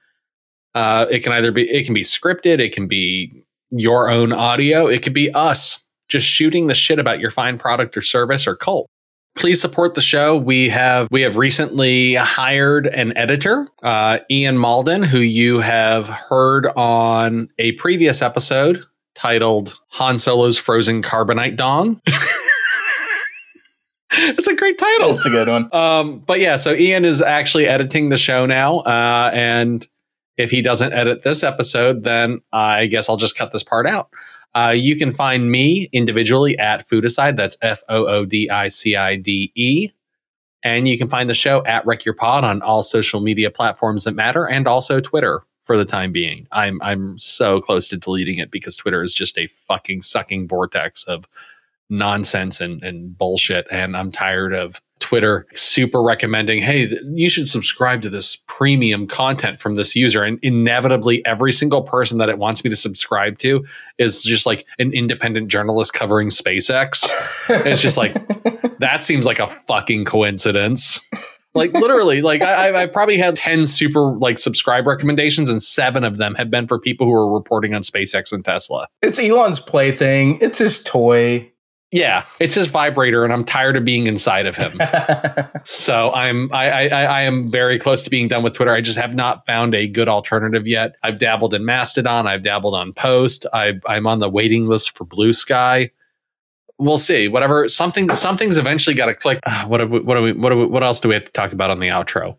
[0.74, 4.86] Uh, it can either be it can be scripted, it can be your own audio,
[4.86, 8.54] it could be us just shooting the shit about your fine product or service or
[8.54, 8.88] cult.
[9.36, 10.34] Please support the show.
[10.36, 16.66] We have we have recently hired an editor, uh, Ian Mauldin, who you have heard
[16.74, 18.82] on a previous episode
[19.14, 22.00] titled "Han Solo's Frozen Carbonite Dong."
[24.12, 25.16] it's a great title.
[25.16, 25.68] It's a good one.
[25.70, 29.86] Um, but yeah, so Ian is actually editing the show now, uh, and
[30.38, 34.08] if he doesn't edit this episode, then I guess I'll just cut this part out.
[34.56, 37.36] Uh, you can find me individually at Foodicide.
[37.36, 39.90] That's F O O D I C I D E.
[40.62, 44.04] And you can find the show at Wreck Your Pod on all social media platforms
[44.04, 46.48] that matter and also Twitter for the time being.
[46.52, 51.04] I'm I'm so close to deleting it because Twitter is just a fucking sucking vortex
[51.04, 51.28] of
[51.90, 53.66] nonsense and, and bullshit.
[53.70, 59.60] And I'm tired of Twitter super recommending, hey, you should subscribe to this premium content
[59.60, 60.22] from this user.
[60.22, 63.64] And inevitably, every single person that it wants me to subscribe to
[63.98, 67.06] is just like an independent journalist covering SpaceX.
[67.66, 68.14] it's just like,
[68.78, 71.00] that seems like a fucking coincidence.
[71.56, 76.18] Like literally, like I, I probably had 10 super like subscribe recommendations, and seven of
[76.18, 78.86] them have been for people who are reporting on SpaceX and Tesla.
[79.00, 80.38] It's Elon's plaything.
[80.42, 81.50] It's his toy.
[81.92, 84.80] Yeah, it's his vibrator, and I'm tired of being inside of him.
[85.64, 88.72] so I'm I, I I am very close to being done with Twitter.
[88.72, 90.96] I just have not found a good alternative yet.
[91.04, 92.26] I've dabbled in Mastodon.
[92.26, 93.46] I've dabbled on Post.
[93.52, 95.92] I, I'm on the waiting list for Blue Sky.
[96.78, 97.28] We'll see.
[97.28, 99.38] Whatever something something's eventually got to click.
[99.44, 101.24] Uh, what are we, what are we, what are we, what else do we have
[101.24, 102.36] to talk about on the outro?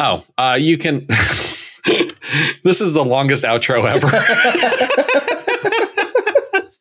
[0.00, 1.06] Oh, uh, you can.
[2.64, 5.24] this is the longest outro ever.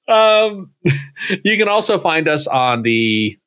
[0.08, 0.72] Um,
[1.44, 3.38] you can also find us on the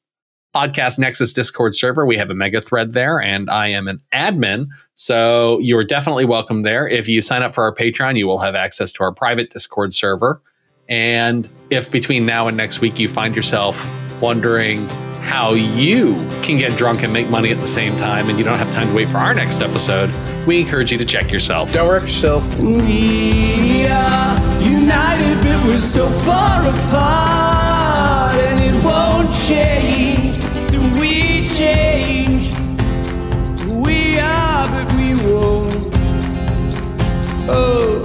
[0.55, 2.05] Podcast Nexus Discord server.
[2.05, 4.67] We have a mega thread there, and I am an admin.
[4.95, 6.89] So you are definitely welcome there.
[6.89, 9.93] If you sign up for our Patreon, you will have access to our private Discord
[9.93, 10.43] server.
[10.89, 13.89] And if between now and next week you find yourself
[14.21, 14.89] wondering
[15.21, 18.59] how you can get drunk and make money at the same time and you don't
[18.59, 20.13] have time to wait for our next episode,
[20.47, 21.73] we encourage you to check yourself.
[21.73, 22.59] Don't wreck yourself.
[22.59, 23.87] We
[24.91, 28.33] United, but we're so far apart.
[28.33, 30.37] And it won't change.
[30.69, 32.53] Till we change.
[33.69, 35.95] We are but we won't.
[37.49, 38.00] Oh.